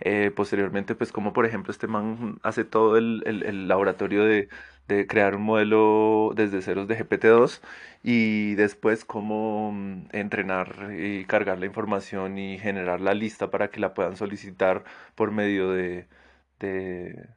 Eh, 0.00 0.30
posteriormente, 0.34 0.94
pues 0.94 1.12
como 1.12 1.32
por 1.34 1.44
ejemplo 1.46 1.70
este 1.72 1.86
man 1.86 2.38
hace 2.42 2.64
todo 2.64 2.96
el, 2.96 3.22
el 3.26 3.68
laboratorio 3.68 4.24
de, 4.24 4.48
de 4.88 5.06
crear 5.06 5.36
un 5.36 5.42
modelo 5.42 6.32
desde 6.34 6.62
ceros 6.62 6.88
de 6.88 6.96
GPT-2 6.96 7.60
y 8.02 8.54
después 8.54 9.04
cómo 9.04 9.72
mm, 9.72 10.08
entrenar 10.12 10.90
y 10.98 11.24
cargar 11.26 11.58
la 11.58 11.66
información 11.66 12.38
y 12.38 12.58
generar 12.58 13.00
la 13.00 13.14
lista 13.14 13.50
para 13.50 13.70
que 13.70 13.80
la 13.80 13.92
puedan 13.94 14.16
solicitar 14.16 14.84
por 15.14 15.30
medio 15.32 15.70
de, 15.70 16.08
de 16.58 17.28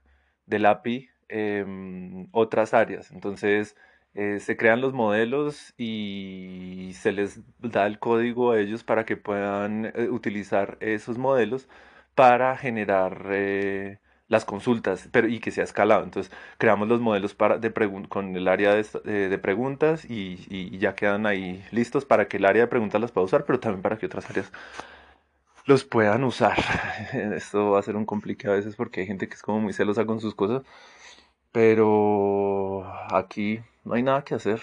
del 0.46 0.66
API 0.66 1.10
em, 1.30 2.28
otras 2.32 2.74
áreas. 2.74 3.12
Entonces 3.12 3.76
eh, 4.14 4.40
se 4.40 4.58
crean 4.58 4.82
los 4.82 4.94
modelos 4.94 5.74
y 5.78 6.92
se 6.96 7.12
les 7.12 7.42
da 7.60 7.88
el 7.88 8.00
código 8.00 8.52
a 8.52 8.60
ellos 8.60 8.84
para 8.84 9.06
que 9.06 9.18
puedan 9.18 9.86
eh, 9.96 10.10
utilizar 10.10 10.78
esos 10.82 11.18
modelos 11.18 11.68
para 12.16 12.58
generar 12.58 13.28
eh, 13.32 14.00
las 14.28 14.46
consultas, 14.46 15.10
pero 15.12 15.28
y 15.28 15.40
que 15.40 15.52
sea 15.52 15.64
escalado. 15.64 16.04
Entonces, 16.04 16.32
creamos 16.58 16.88
los 16.88 17.00
modelos 17.02 17.36
para, 17.36 17.58
de 17.58 17.72
con 18.10 18.36
el 18.36 18.48
área 18.48 18.74
de, 18.76 19.30
de, 19.30 19.38
preguntas 19.38 20.06
y, 20.06 20.46
y, 20.50 20.78
ya 20.80 20.96
quedan 20.96 21.26
ahí 21.26 21.64
listos 21.72 22.06
para 22.06 22.28
que 22.28 22.38
el 22.38 22.46
área 22.46 22.64
de 22.64 22.68
preguntas 22.68 23.00
las 23.02 23.12
pueda 23.12 23.26
usar, 23.26 23.46
pero 23.46 23.60
también 23.60 23.82
para 23.82 23.98
que 23.98 24.08
otras 24.08 24.30
áreas 24.30 24.52
los 25.66 25.84
puedan 25.84 26.24
usar. 26.24 26.58
Esto 27.36 27.72
va 27.72 27.80
a 27.80 27.84
ser 27.84 27.96
un 27.96 28.06
complicado 28.06 28.54
a 28.54 28.58
veces 28.58 28.76
porque 28.76 29.02
hay 29.02 29.08
gente 29.08 29.28
que 29.28 29.36
es 29.36 29.42
como 29.42 29.60
muy 29.60 29.74
celosa 29.74 30.06
con 30.06 30.20
sus 30.20 30.36
cosas, 30.36 30.64
pero 31.52 32.86
aquí 33.14 33.62
no 33.84 33.96
hay 33.96 34.04
nada 34.04 34.24
que 34.24 34.36
hacer. 34.36 34.62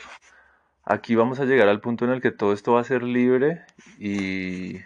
Aquí 0.85 1.15
vamos 1.15 1.41
a 1.41 1.45
llegar 1.45 1.69
al 1.69 1.81
punto 1.81 2.05
en 2.05 2.11
el 2.13 2.21
que 2.21 2.33
todo 2.33 2.53
esto 2.53 2.73
va 2.73 2.81
a 2.81 2.85
ser 2.85 3.03
libre 3.03 3.63
y 3.99 4.81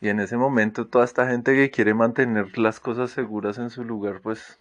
y 0.00 0.08
en 0.08 0.20
ese 0.20 0.36
momento 0.36 0.86
toda 0.86 1.04
esta 1.04 1.28
gente 1.28 1.54
que 1.54 1.70
quiere 1.70 1.94
mantener 1.94 2.58
las 2.58 2.80
cosas 2.80 3.10
seguras 3.10 3.58
en 3.58 3.70
su 3.70 3.84
lugar, 3.84 4.20
pues 4.22 4.60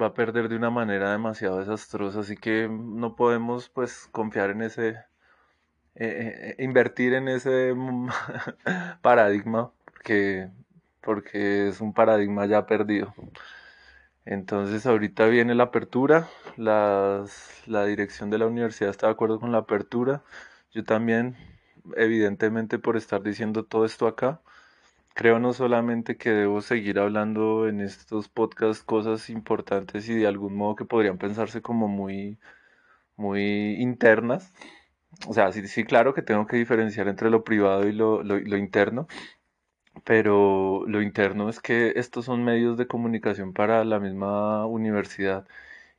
va 0.00 0.06
a 0.06 0.14
perder 0.14 0.48
de 0.48 0.56
una 0.56 0.70
manera 0.70 1.10
demasiado 1.12 1.58
desastrosa. 1.58 2.20
Así 2.20 2.36
que 2.36 2.68
no 2.68 3.16
podemos 3.16 3.68
pues 3.70 4.08
confiar 4.12 4.50
en 4.50 4.62
ese, 4.62 4.90
eh, 5.96 6.54
eh, 6.56 6.56
invertir 6.58 7.14
en 7.14 7.28
ese 7.28 7.74
paradigma, 9.02 9.72
porque, 9.84 10.50
porque 11.02 11.68
es 11.68 11.80
un 11.80 11.92
paradigma 11.94 12.46
ya 12.46 12.66
perdido. 12.66 13.14
Entonces 14.26 14.86
ahorita 14.86 15.26
viene 15.26 15.54
la 15.54 15.64
apertura, 15.64 16.28
la 16.56 17.26
dirección 17.86 18.30
de 18.30 18.38
la 18.38 18.46
universidad 18.46 18.90
está 18.90 19.08
de 19.08 19.12
acuerdo 19.12 19.40
con 19.40 19.52
la 19.52 19.58
apertura. 19.58 20.22
Yo 20.72 20.84
también 20.84 21.36
evidentemente 21.96 22.78
por 22.78 22.96
estar 22.96 23.22
diciendo 23.22 23.64
todo 23.64 23.84
esto 23.84 24.06
acá. 24.06 24.40
Creo 25.14 25.38
no 25.40 25.52
solamente 25.54 26.16
que 26.16 26.30
debo 26.30 26.60
seguir 26.62 26.98
hablando 26.98 27.68
en 27.68 27.80
estos 27.80 28.28
podcasts 28.28 28.84
cosas 28.84 29.30
importantes 29.30 30.08
y 30.08 30.14
de 30.14 30.26
algún 30.26 30.56
modo 30.56 30.76
que 30.76 30.84
podrían 30.86 31.18
pensarse 31.18 31.62
como 31.62 31.88
muy, 31.88 32.38
muy 33.16 33.76
internas. 33.82 34.52
O 35.28 35.34
sea, 35.34 35.52
sí, 35.52 35.66
sí, 35.68 35.84
claro 35.84 36.14
que 36.14 36.22
tengo 36.22 36.46
que 36.46 36.56
diferenciar 36.58 37.08
entre 37.08 37.30
lo 37.30 37.44
privado 37.44 37.88
y 37.88 37.92
lo, 37.92 38.22
lo 38.24 38.56
interno, 38.58 39.08
pero 40.04 40.84
lo 40.86 41.02
interno 41.02 41.48
es 41.48 41.60
que 41.60 41.92
estos 41.96 42.24
son 42.26 42.44
medios 42.44 42.76
de 42.76 42.86
comunicación 42.86 43.52
para 43.52 43.84
la 43.84 44.00
misma 44.00 44.66
universidad 44.66 45.46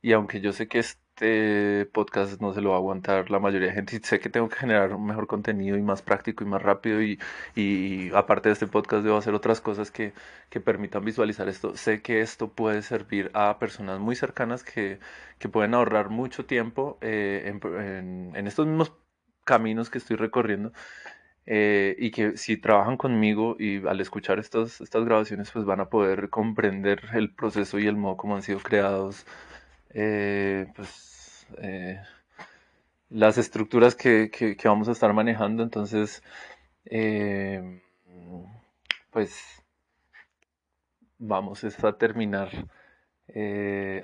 y 0.02 0.12
aunque 0.12 0.40
yo 0.40 0.52
sé 0.52 0.68
que 0.68 0.80
es 0.80 0.98
este 1.16 1.86
podcast 1.92 2.42
no 2.42 2.52
se 2.52 2.60
lo 2.60 2.70
va 2.70 2.76
a 2.76 2.78
aguantar 2.78 3.30
la 3.30 3.38
mayoría 3.38 3.68
de 3.68 3.74
gente 3.74 3.96
y 3.96 4.00
sé 4.00 4.20
que 4.20 4.28
tengo 4.28 4.50
que 4.50 4.56
generar 4.56 4.92
un 4.92 5.06
mejor 5.06 5.26
contenido 5.26 5.78
y 5.78 5.82
más 5.82 6.02
práctico 6.02 6.44
y 6.44 6.46
más 6.46 6.62
rápido 6.62 7.00
y, 7.02 7.18
y 7.54 8.10
aparte 8.14 8.50
de 8.50 8.52
este 8.52 8.66
podcast 8.66 9.02
debo 9.02 9.16
hacer 9.16 9.32
otras 9.32 9.62
cosas 9.62 9.90
que, 9.90 10.12
que, 10.50 10.60
permitan 10.60 11.04
visualizar 11.06 11.48
esto. 11.48 11.74
Sé 11.76 12.02
que 12.02 12.20
esto 12.20 12.48
puede 12.52 12.82
servir 12.82 13.30
a 13.32 13.58
personas 13.58 13.98
muy 13.98 14.14
cercanas 14.14 14.62
que, 14.62 14.98
que 15.38 15.48
pueden 15.48 15.72
ahorrar 15.74 16.10
mucho 16.10 16.44
tiempo 16.44 16.98
eh, 17.00 17.44
en, 17.46 18.36
en, 18.36 18.46
estos 18.46 18.66
mismos 18.66 18.92
caminos 19.44 19.88
que 19.90 19.98
estoy 19.98 20.16
recorriendo. 20.16 20.72
Eh, 21.46 21.94
y 21.98 22.10
que 22.10 22.36
si 22.36 22.56
trabajan 22.56 22.96
conmigo 22.96 23.56
y 23.58 23.86
al 23.86 24.00
escuchar 24.00 24.40
estas, 24.40 24.80
estas 24.80 25.04
grabaciones 25.04 25.50
pues 25.52 25.64
van 25.64 25.78
a 25.80 25.88
poder 25.88 26.28
comprender 26.28 27.02
el 27.14 27.32
proceso 27.32 27.78
y 27.78 27.86
el 27.86 27.96
modo 27.96 28.16
como 28.16 28.34
han 28.34 28.42
sido 28.42 28.58
creados 28.58 29.24
eh, 29.98 30.66
pues, 30.76 31.46
eh, 31.62 31.98
las 33.08 33.38
estructuras 33.38 33.94
que, 33.94 34.30
que, 34.30 34.56
vamos 34.68 34.88
a 34.88 34.92
estar 34.92 35.12
manejando. 35.14 35.62
Entonces, 35.62 36.22
eh, 36.84 37.80
pues 39.10 39.62
vamos 41.18 41.64
a 41.64 41.92
terminar 41.94 42.50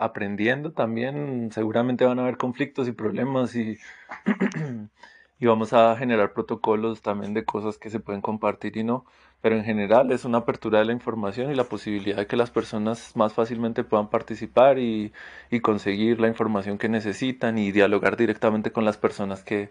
aprendiendo 0.01 0.73
también. 0.73 1.51
Seguramente 1.53 2.07
van 2.07 2.19
a 2.19 2.23
haber 2.23 2.39
conflictos 2.39 2.89
y 2.89 2.93
problemas 2.93 3.55
y 3.55 3.79
y 5.43 5.47
vamos 5.47 5.73
a 5.73 5.97
generar 5.97 6.33
protocolos 6.35 7.03
también 7.03 7.35
de 7.35 7.45
cosas 7.45 7.77
que 7.77 7.91
se 7.91 7.99
pueden 7.99 8.23
compartir 8.23 8.77
y 8.77 8.85
no, 8.85 9.05
pero 9.43 9.57
en 9.57 9.65
general 9.65 10.13
es 10.13 10.25
una 10.25 10.39
apertura 10.39 10.79
de 10.79 10.87
la 10.87 10.93
información 10.93 11.51
y 11.51 11.55
la 11.57 11.65
posibilidad 11.65 12.17
de 12.17 12.27
que 12.29 12.37
las 12.37 12.51
personas 12.53 13.17
más 13.17 13.35
fácilmente 13.35 13.85
puedan 13.85 14.09
participar 14.09 14.79
y, 14.79 15.13
y 15.51 15.61
conseguir 15.61 16.21
la 16.21 16.29
información 16.29 16.79
que 16.79 16.89
necesitan 16.89 17.59
y 17.59 17.73
dialogar 17.73 18.17
directamente 18.17 18.73
con 18.73 18.85
las 18.85 18.99
personas 18.99 19.43
que, 19.45 19.71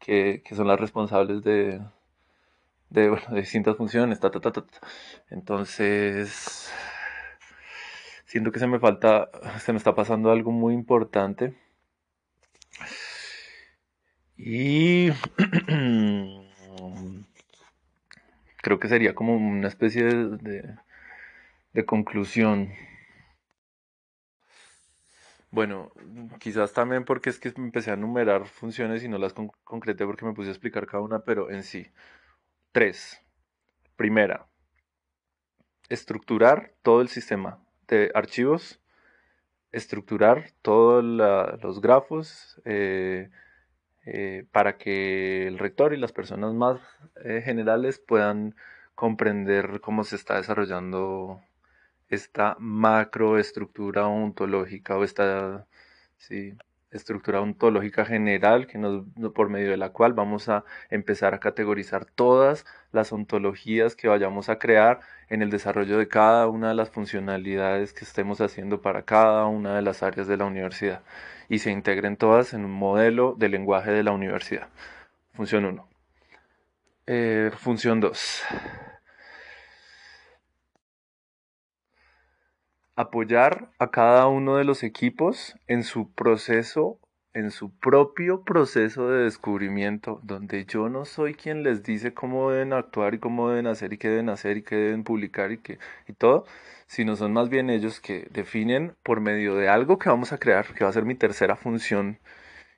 que, 0.00 0.42
que 0.44 0.54
son 0.56 0.66
las 0.68 0.80
responsables 0.80 1.42
de, 1.44 1.80
de, 2.90 3.08
bueno, 3.10 3.24
de 3.30 3.40
distintas 3.40 3.76
funciones. 3.76 4.20
Ta, 4.20 4.30
ta, 4.30 4.40
ta, 4.40 4.64
Entonces, 5.30 6.72
siento 8.26 8.52
que 8.52 8.58
se 8.58 8.66
me 8.66 8.80
falta, 8.80 9.30
se 9.60 9.72
me 9.72 9.78
está 9.78 9.94
pasando 9.94 10.30
algo 10.32 10.50
muy 10.52 10.74
importante. 10.74 11.54
Y 14.36 15.10
creo 18.62 18.78
que 18.78 18.88
sería 18.88 19.14
como 19.14 19.36
una 19.36 19.68
especie 19.68 20.04
de, 20.04 20.76
de, 21.74 21.84
conclusión. 21.84 22.72
Bueno, 25.50 25.92
quizás 26.38 26.72
también 26.72 27.04
porque 27.04 27.28
es 27.28 27.38
que 27.38 27.52
empecé 27.54 27.90
a 27.90 27.94
enumerar 27.94 28.46
funciones 28.46 29.04
y 29.04 29.08
no 29.08 29.18
las 29.18 29.34
concreté 29.64 30.06
porque 30.06 30.24
me 30.24 30.32
puse 30.32 30.48
a 30.48 30.52
explicar 30.52 30.86
cada 30.86 31.02
una, 31.02 31.18
pero 31.20 31.50
en 31.50 31.62
sí. 31.62 31.86
Tres. 32.72 33.20
Primera, 33.96 34.46
estructurar 35.90 36.72
todo 36.82 37.02
el 37.02 37.08
sistema 37.08 37.62
de 37.88 38.10
archivos, 38.14 38.80
estructurar 39.72 40.52
todos 40.62 41.04
los 41.04 41.80
grafos, 41.82 42.60
eh, 42.64 43.30
eh, 44.06 44.46
para 44.52 44.78
que 44.78 45.46
el 45.46 45.58
rector 45.58 45.94
y 45.94 45.96
las 45.96 46.12
personas 46.12 46.54
más 46.54 46.80
eh, 47.24 47.42
generales 47.44 48.00
puedan 48.00 48.54
comprender 48.94 49.80
cómo 49.80 50.04
se 50.04 50.16
está 50.16 50.36
desarrollando 50.36 51.40
esta 52.08 52.56
macroestructura 52.58 54.06
ontológica 54.06 54.96
o 54.96 55.04
esta 55.04 55.66
sí, 56.18 56.54
estructura 56.92 57.40
ontológica 57.40 58.04
general 58.04 58.66
que 58.66 58.78
nos, 58.78 59.04
por 59.34 59.48
medio 59.48 59.70
de 59.70 59.76
la 59.76 59.90
cual 59.90 60.12
vamos 60.12 60.48
a 60.48 60.64
empezar 60.90 61.34
a 61.34 61.40
categorizar 61.40 62.04
todas 62.04 62.64
las 62.92 63.12
ontologías 63.12 63.96
que 63.96 64.08
vayamos 64.08 64.48
a 64.48 64.58
crear 64.58 65.00
en 65.28 65.42
el 65.42 65.50
desarrollo 65.50 65.98
de 65.98 66.08
cada 66.08 66.46
una 66.48 66.68
de 66.68 66.74
las 66.74 66.90
funcionalidades 66.90 67.92
que 67.92 68.04
estemos 68.04 68.40
haciendo 68.40 68.82
para 68.82 69.02
cada 69.02 69.46
una 69.46 69.74
de 69.76 69.82
las 69.82 70.02
áreas 70.02 70.26
de 70.28 70.36
la 70.36 70.44
universidad 70.44 71.02
y 71.48 71.58
se 71.58 71.70
integren 71.70 72.16
todas 72.16 72.54
en 72.54 72.64
un 72.64 72.72
modelo 72.72 73.34
de 73.36 73.48
lenguaje 73.48 73.90
de 73.90 74.02
la 74.02 74.12
universidad. 74.12 74.68
Función 75.34 75.64
1. 75.64 75.88
Eh, 77.06 77.50
función 77.56 78.00
2. 78.00 78.42
Apoyar 82.94 83.70
a 83.78 83.90
cada 83.90 84.26
uno 84.26 84.56
de 84.56 84.64
los 84.64 84.82
equipos 84.82 85.56
en 85.66 85.82
su 85.82 86.12
proceso, 86.12 87.00
en 87.32 87.50
su 87.50 87.70
propio 87.78 88.44
proceso 88.44 89.08
de 89.08 89.24
descubrimiento, 89.24 90.20
donde 90.22 90.66
yo 90.66 90.90
no 90.90 91.06
soy 91.06 91.34
quien 91.34 91.62
les 91.62 91.82
dice 91.82 92.12
cómo 92.12 92.50
deben 92.50 92.74
actuar 92.74 93.14
y 93.14 93.18
cómo 93.18 93.48
deben 93.48 93.66
hacer 93.66 93.94
y 93.94 93.98
qué 93.98 94.08
deben 94.08 94.28
hacer 94.28 94.58
y 94.58 94.62
qué 94.62 94.76
deben 94.76 95.04
publicar 95.04 95.52
y, 95.52 95.58
qué, 95.58 95.78
y 96.06 96.12
todo, 96.12 96.44
sino 96.86 97.16
son 97.16 97.32
más 97.32 97.48
bien 97.48 97.70
ellos 97.70 97.98
que 98.00 98.28
definen 98.30 98.94
por 99.02 99.20
medio 99.20 99.54
de 99.56 99.70
algo 99.70 99.98
que 99.98 100.10
vamos 100.10 100.32
a 100.32 100.38
crear, 100.38 100.66
que 100.74 100.84
va 100.84 100.90
a 100.90 100.92
ser 100.92 101.06
mi 101.06 101.14
tercera 101.14 101.56
función 101.56 102.18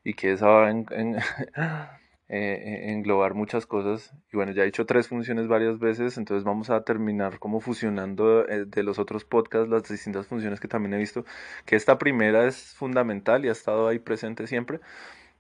y 0.05 0.15
que 0.15 0.33
esa 0.33 0.47
va 0.47 0.71
eh, 2.37 2.93
englobar 2.93 3.35
muchas 3.35 3.67
cosas. 3.67 4.13
Y 4.33 4.37
bueno, 4.37 4.53
ya 4.53 4.65
he 4.65 4.67
hecho 4.69 4.87
tres 4.87 5.09
funciones 5.09 5.49
varias 5.49 5.79
veces, 5.79 6.19
entonces 6.19 6.45
vamos 6.45 6.71
a 6.71 6.83
terminar 6.85 7.39
como 7.39 7.61
fusionando 7.61 8.47
eh, 8.49 8.65
de 8.67 8.83
los 8.83 8.99
otros 8.99 9.25
podcasts 9.25 9.69
las 9.69 9.85
distintas 9.89 10.27
funciones 10.27 10.61
que 10.61 10.69
también 10.69 10.95
he 10.95 10.99
visto, 10.99 11.25
que 11.67 11.77
esta 11.77 11.99
primera 11.99 12.47
es 12.47 12.75
fundamental 12.75 13.45
y 13.45 13.49
ha 13.49 13.53
estado 13.53 13.89
ahí 13.89 13.99
presente 13.99 14.47
siempre, 14.47 14.81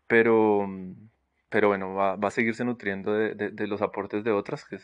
pero, 0.06 0.68
pero 1.48 1.68
bueno, 1.68 1.94
va, 1.94 2.16
va 2.16 2.28
a 2.28 2.30
seguirse 2.30 2.64
nutriendo 2.64 3.12
de, 3.14 3.34
de, 3.34 3.50
de 3.50 3.66
los 3.66 3.82
aportes 3.82 4.24
de 4.24 4.32
otras. 4.32 4.64
Que 4.64 4.78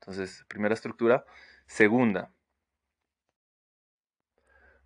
entonces, 0.00 0.44
primera 0.48 0.74
estructura. 0.74 1.24
Segunda, 1.66 2.30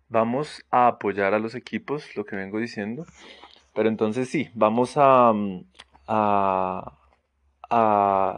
vamos 0.07 0.65
a 0.71 0.87
apoyar 0.87 1.33
a 1.33 1.39
los 1.39 1.55
equipos, 1.55 2.15
lo 2.15 2.25
que 2.25 2.35
vengo 2.35 2.59
diciendo. 2.59 3.05
Pero 3.73 3.89
entonces 3.89 4.29
sí, 4.29 4.49
vamos 4.55 4.93
a, 4.97 5.33
mm, 5.33 5.65
a, 6.09 6.95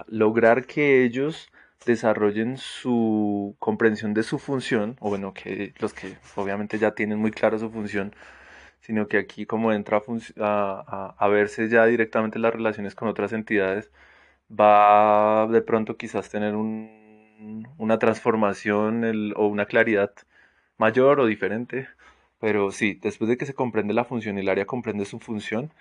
lograr 0.08 0.66
que 0.66 1.04
ellos 1.04 1.50
desarrollen 1.86 2.58
su 2.58 3.56
comprensión 3.60 4.14
de 4.14 4.24
su 4.24 4.40
función, 4.40 4.98
o 5.00 5.10
bueno, 5.10 5.34
que 5.34 5.74
los 5.80 5.94
que 5.94 6.18
obviamente 6.36 6.78
ya 6.78 6.92
tienen 6.94 7.20
muy 7.20 7.32
clara 7.32 7.58
su 7.58 7.70
función, 7.72 8.14
sino 8.82 9.08
que 9.08 9.18
aquí 9.18 9.46
como 9.46 9.72
entra 9.74 10.02
a, 10.40 11.16
a, 11.18 11.28
verse 11.30 11.70
ya 11.70 11.86
directamente 11.86 12.40
las 12.40 12.54
relaciones 12.54 12.96
con 12.96 13.08
otras 13.08 13.34
entidades, 13.34 13.92
va 14.50 15.48
de 15.48 15.62
pronto 15.62 15.98
quizás 15.98 16.30
tener 16.30 16.56
un, 16.56 17.68
una 17.78 18.00
transformación 18.00 19.34
o 19.36 19.48
una 19.48 19.66
claridad 19.66 20.14
mayor 20.78 21.20
o 21.20 21.26
diferente, 21.28 21.88
pero 22.40 22.72
sí, 22.72 23.00
después 23.02 23.30
de 23.30 23.38
que 23.38 23.46
se 23.46 23.54
comprende 23.54 23.94
la 23.94 24.06
función 24.06 24.38
y 24.38 24.42
el 24.42 24.50
área 24.50 24.66
comprende 24.66 25.06
su 25.06 25.20
función, 25.20 25.74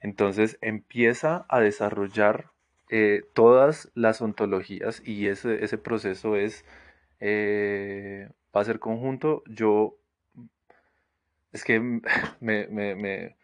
entonces 0.00 0.58
empieza 0.60 1.46
a 1.48 1.60
desarrollar 1.60 2.50
eh, 2.90 3.24
todas 3.34 3.90
las 3.94 4.22
ontologías 4.22 5.02
y 5.04 5.28
ese, 5.28 5.62
ese 5.64 5.76
proceso 5.76 6.36
es, 6.36 6.64
eh, 7.20 8.30
va 8.54 8.62
a 8.62 8.64
ser 8.64 8.78
conjunto. 8.78 9.42
Yo, 9.46 9.96
es 11.52 11.64
que 11.64 11.80
me, 12.40 12.66
me, 12.68 12.94
me, 12.94 13.36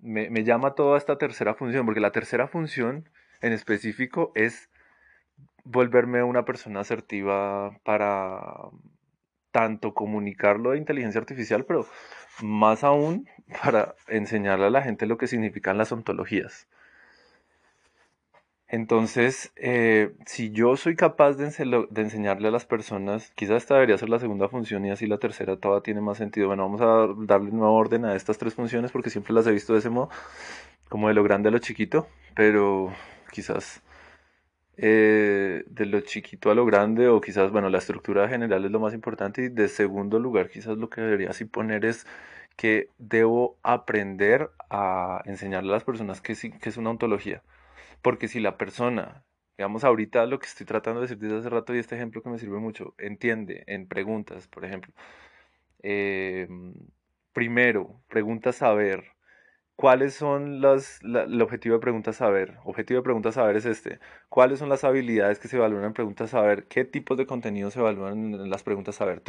me, 0.00 0.44
llama 0.44 0.74
toda 0.74 0.98
esta 0.98 1.18
tercera 1.18 1.54
función, 1.54 1.86
porque 1.86 2.00
la 2.00 2.12
tercera 2.12 2.48
función 2.48 3.08
en 3.40 3.52
específico 3.52 4.32
es 4.34 4.70
volverme 5.64 6.22
una 6.22 6.44
persona 6.44 6.80
asertiva 6.80 7.78
para 7.84 8.70
tanto 9.56 9.94
comunicarlo 9.94 10.72
de 10.72 10.76
inteligencia 10.76 11.18
artificial, 11.18 11.64
pero 11.64 11.86
más 12.42 12.84
aún 12.84 13.26
para 13.62 13.94
enseñarle 14.06 14.66
a 14.66 14.70
la 14.70 14.82
gente 14.82 15.06
lo 15.06 15.16
que 15.16 15.26
significan 15.26 15.78
las 15.78 15.92
ontologías. 15.92 16.68
Entonces, 18.68 19.52
eh, 19.56 20.14
si 20.26 20.50
yo 20.50 20.76
soy 20.76 20.94
capaz 20.94 21.34
de, 21.38 21.46
enseñarle 21.46 22.48
a 22.48 22.50
las 22.50 22.66
personas, 22.66 23.32
quizás 23.34 23.62
esta 23.62 23.74
debería 23.74 23.96
ser 23.96 24.10
la 24.10 24.18
segunda 24.18 24.48
función 24.48 24.84
y 24.84 24.90
así 24.90 25.06
la 25.06 25.16
tercera 25.18 25.56
todavía 25.56 25.82
tiene 25.84 26.02
más 26.02 26.18
sentido. 26.18 26.48
Bueno, 26.48 26.64
vamos 26.64 26.82
a 26.82 27.14
darle 27.24 27.50
nuevo 27.52 27.72
orden 27.74 28.04
a 28.04 28.14
estas 28.14 28.36
tres 28.36 28.54
funciones 28.54 28.92
porque 28.92 29.08
siempre 29.08 29.32
las 29.32 29.46
he 29.46 29.52
visto 29.52 29.72
de 29.72 29.78
ese 29.78 29.88
modo, 29.88 30.10
como 30.90 31.08
de 31.08 31.14
lo 31.14 31.22
grande 31.22 31.48
a 31.48 31.52
lo 31.52 31.60
chiquito, 31.60 32.08
pero 32.34 32.92
quizás 33.32 33.80
eh, 34.76 35.64
de 35.68 35.86
lo 35.86 36.00
chiquito 36.00 36.50
a 36.50 36.54
lo 36.54 36.66
grande 36.66 37.08
o 37.08 37.20
quizás, 37.20 37.50
bueno, 37.50 37.70
la 37.70 37.78
estructura 37.78 38.28
general 38.28 38.64
es 38.64 38.70
lo 38.70 38.80
más 38.80 38.94
importante 38.94 39.44
y 39.44 39.48
de 39.48 39.68
segundo 39.68 40.18
lugar 40.18 40.48
quizás 40.50 40.76
lo 40.78 40.90
que 40.90 41.00
debería 41.00 41.30
así 41.30 41.44
poner 41.46 41.84
es 41.84 42.06
que 42.56 42.90
debo 42.98 43.58
aprender 43.62 44.50
a 44.70 45.22
enseñarle 45.26 45.70
a 45.70 45.74
las 45.74 45.84
personas 45.84 46.20
que, 46.20 46.34
sí, 46.34 46.50
que 46.52 46.68
es 46.70 46.76
una 46.78 46.90
ontología. 46.90 47.42
Porque 48.02 48.28
si 48.28 48.40
la 48.40 48.58
persona, 48.58 49.24
digamos 49.58 49.84
ahorita 49.84 50.26
lo 50.26 50.38
que 50.40 50.46
estoy 50.46 50.66
tratando 50.66 51.00
de 51.00 51.08
decir 51.08 51.18
desde 51.18 51.38
hace 51.38 51.50
rato 51.50 51.74
y 51.74 51.78
este 51.78 51.96
ejemplo 51.96 52.22
que 52.22 52.30
me 52.30 52.38
sirve 52.38 52.58
mucho, 52.60 52.94
entiende 52.98 53.64
en 53.66 53.88
preguntas, 53.88 54.48
por 54.48 54.64
ejemplo, 54.64 54.92
em, 55.82 56.74
primero, 57.32 58.02
pregunta 58.08 58.52
saber 58.52 59.15
¿Cuáles 59.76 60.14
son 60.14 60.62
las, 60.62 61.00
el 61.02 61.42
objetivo 61.42 61.74
de 61.74 61.80
pregunta 61.80 62.14
saber? 62.14 62.54
Objetivo 62.64 63.00
de 63.00 63.04
pregunta 63.04 63.30
saber 63.30 63.56
es 63.56 63.66
este. 63.66 63.98
¿Cuáles 64.30 64.58
son 64.58 64.70
las 64.70 64.84
habilidades 64.84 65.38
que 65.38 65.48
se 65.48 65.56
evalúan 65.58 65.84
en 65.84 65.92
preguntas 65.92 66.30
saber? 66.30 66.64
¿Qué 66.64 66.86
tipos 66.86 67.18
de 67.18 67.26
contenido 67.26 67.70
se 67.70 67.80
evalúan 67.80 68.34
en 68.34 68.50
las 68.50 68.62
preguntas 68.62 68.94
saber? 68.94 69.22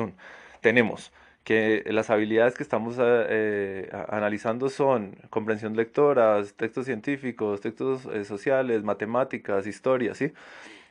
Tenemos 0.62 1.12
que 1.43 1.83
las 1.88 2.10
habilidades 2.10 2.55
que 2.55 2.63
estamos 2.63 2.95
eh, 2.99 3.89
analizando 4.10 4.69
son 4.69 5.17
comprensión 5.29 5.75
lectoras, 5.75 6.53
textos 6.55 6.86
científicos, 6.86 7.60
textos 7.62 8.05
eh, 8.05 8.23
sociales, 8.23 8.83
matemáticas, 8.83 9.67
historias, 9.67 10.17
¿sí? 10.17 10.33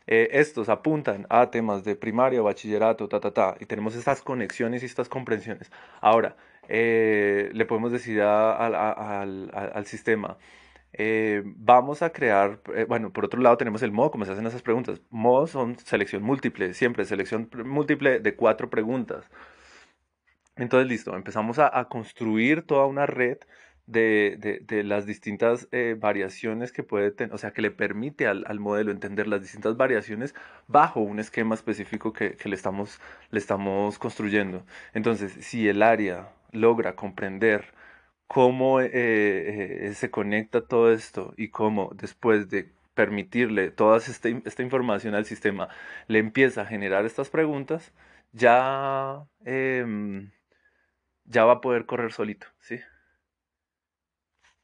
Eh, 0.06 0.28
estos 0.32 0.68
apuntan 0.68 1.26
a 1.30 1.50
temas 1.50 1.82
de 1.82 1.96
primaria, 1.96 2.40
bachillerato, 2.40 3.08
ta, 3.08 3.20
ta, 3.20 3.32
ta, 3.32 3.56
y 3.58 3.66
tenemos 3.66 3.96
estas 3.96 4.22
conexiones 4.22 4.82
y 4.82 4.86
estas 4.86 5.08
comprensiones. 5.08 5.70
Ahora, 6.00 6.36
eh, 6.68 7.50
le 7.52 7.66
podemos 7.66 7.92
decir 7.92 8.20
al, 8.22 9.84
sistema, 9.86 10.38
eh, 10.92 11.42
vamos 11.44 12.02
a 12.02 12.10
crear, 12.10 12.60
eh, 12.74 12.86
bueno, 12.88 13.12
por 13.12 13.24
otro 13.24 13.40
lado 13.40 13.56
tenemos 13.56 13.82
el 13.82 13.92
modo, 13.92 14.10
como 14.10 14.24
se 14.24 14.32
hacen 14.32 14.46
esas 14.46 14.62
preguntas. 14.62 15.00
Modos 15.10 15.50
son 15.50 15.78
selección 15.78 16.22
múltiple, 16.22 16.74
siempre 16.74 17.04
selección 17.04 17.50
múltiple 17.64 18.20
de 18.20 18.34
cuatro 18.36 18.70
preguntas. 18.70 19.28
Entonces, 20.56 20.88
listo, 20.88 21.14
empezamos 21.14 21.58
a, 21.58 21.70
construir 21.88 22.62
toda 22.62 22.86
una 22.86 23.06
red 23.06 23.38
de, 23.86 24.82
las 24.84 25.06
distintas 25.06 25.68
variaciones 25.98 26.72
que 26.72 26.82
puede 26.82 27.10
tener, 27.10 27.34
o 27.34 27.38
sea, 27.38 27.52
que 27.52 27.62
le 27.62 27.70
permite 27.70 28.26
al, 28.26 28.58
modelo 28.60 28.90
entender 28.90 29.28
las 29.28 29.42
distintas 29.42 29.76
variaciones 29.76 30.34
bajo 30.66 31.00
un 31.00 31.18
esquema 31.20 31.54
específico 31.54 32.12
que, 32.12 32.36
que, 32.36 32.48
le, 32.48 32.56
estamos, 32.56 33.00
le 33.30 33.38
estamos 33.38 33.98
construyendo. 33.98 34.64
Entonces, 34.94 35.32
si 35.44 35.68
el 35.68 35.82
área 35.82 36.30
logra 36.56 36.96
comprender 36.96 37.74
cómo 38.26 38.80
eh, 38.80 38.90
eh, 38.92 39.94
se 39.94 40.10
conecta 40.10 40.66
todo 40.66 40.92
esto 40.92 41.34
y 41.36 41.50
cómo 41.50 41.90
después 41.94 42.48
de 42.50 42.72
permitirle 42.94 43.70
toda 43.70 43.98
esta, 43.98 44.28
esta, 44.28 44.62
información 44.62 45.14
al 45.14 45.26
sistema 45.26 45.68
le 46.08 46.18
empieza 46.18 46.62
a 46.62 46.66
generar 46.66 47.04
estas 47.06 47.30
preguntas, 47.30 47.92
ya, 48.32 49.26
em, 49.44 50.32
ya 51.24 51.44
va 51.44 51.54
a 51.54 51.60
poder 51.60 51.86
correr 51.86 52.12
solito, 52.12 52.46
¿sí? 52.60 52.80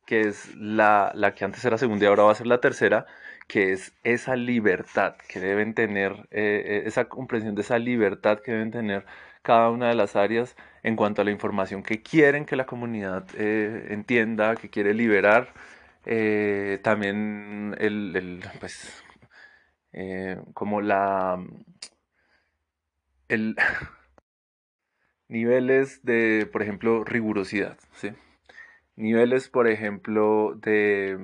Que 0.06 0.22
es 0.22 0.54
la, 0.56 1.12
la, 1.14 1.34
que 1.34 1.44
antes 1.44 1.64
era 1.64 1.78
segunda 1.78 2.04
y 2.04 2.08
ahora 2.08 2.24
va 2.24 2.32
a 2.32 2.34
ser 2.34 2.46
la 2.46 2.60
tercera, 2.60 3.06
que 3.48 3.72
es 3.72 3.92
esa 4.02 4.36
libertad 4.36 5.16
que 5.28 5.40
deben 5.40 5.74
tener, 5.74 6.28
eh, 6.30 6.82
esa 6.86 7.08
comprensión 7.08 7.54
de 7.54 7.62
esa 7.62 7.78
libertad 7.78 8.40
que 8.40 8.52
deben 8.52 8.70
tener 8.70 9.04
cada 9.42 9.70
una 9.70 9.88
de 9.88 9.94
las 9.94 10.16
áreas 10.16 10.56
en 10.82 10.96
cuanto 10.96 11.22
a 11.22 11.24
la 11.24 11.30
información 11.30 11.82
que 11.82 12.02
quieren 12.02 12.44
que 12.46 12.56
la 12.56 12.66
comunidad 12.66 13.26
eh, 13.36 13.88
entienda, 13.90 14.56
que 14.56 14.70
quiere 14.70 14.94
liberar. 14.94 15.52
Eh, 16.06 16.80
también 16.82 17.76
el, 17.78 18.42
pues, 18.60 19.04
eh, 19.92 20.40
como 20.54 20.80
la, 20.80 21.38
el 23.28 23.56
niveles 25.28 26.04
de, 26.04 26.48
por 26.50 26.62
ejemplo, 26.62 27.04
rigurosidad, 27.04 27.78
¿sí? 27.94 28.12
Niveles, 28.96 29.48
por 29.48 29.68
ejemplo, 29.68 30.54
de 30.56 31.18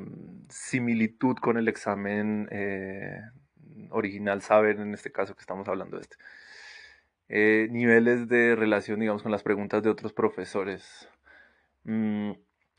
similitud 0.48 1.36
con 1.36 1.58
el 1.58 1.68
examen 1.68 2.48
original 3.90 4.42
saber, 4.42 4.80
en 4.80 4.94
este 4.94 5.12
caso 5.12 5.34
que 5.34 5.40
estamos 5.40 5.68
hablando 5.68 5.96
de 5.98 6.02
este. 6.02 6.16
Eh, 7.28 7.68
niveles 7.70 8.28
de 8.28 8.56
relación, 8.56 9.00
digamos, 9.00 9.22
con 9.22 9.32
las 9.32 9.42
preguntas 9.42 9.82
de 9.82 9.90
otros 9.90 10.12
profesores. 10.12 11.08
Mm, 11.84 12.32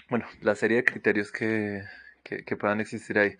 bueno, 0.10 0.26
la 0.42 0.56
serie 0.56 0.78
de 0.78 0.86
criterios 0.86 1.32
que, 1.32 1.84
que, 2.24 2.58
puedan 2.58 2.82
existir 2.82 3.20
ahí. 3.20 3.38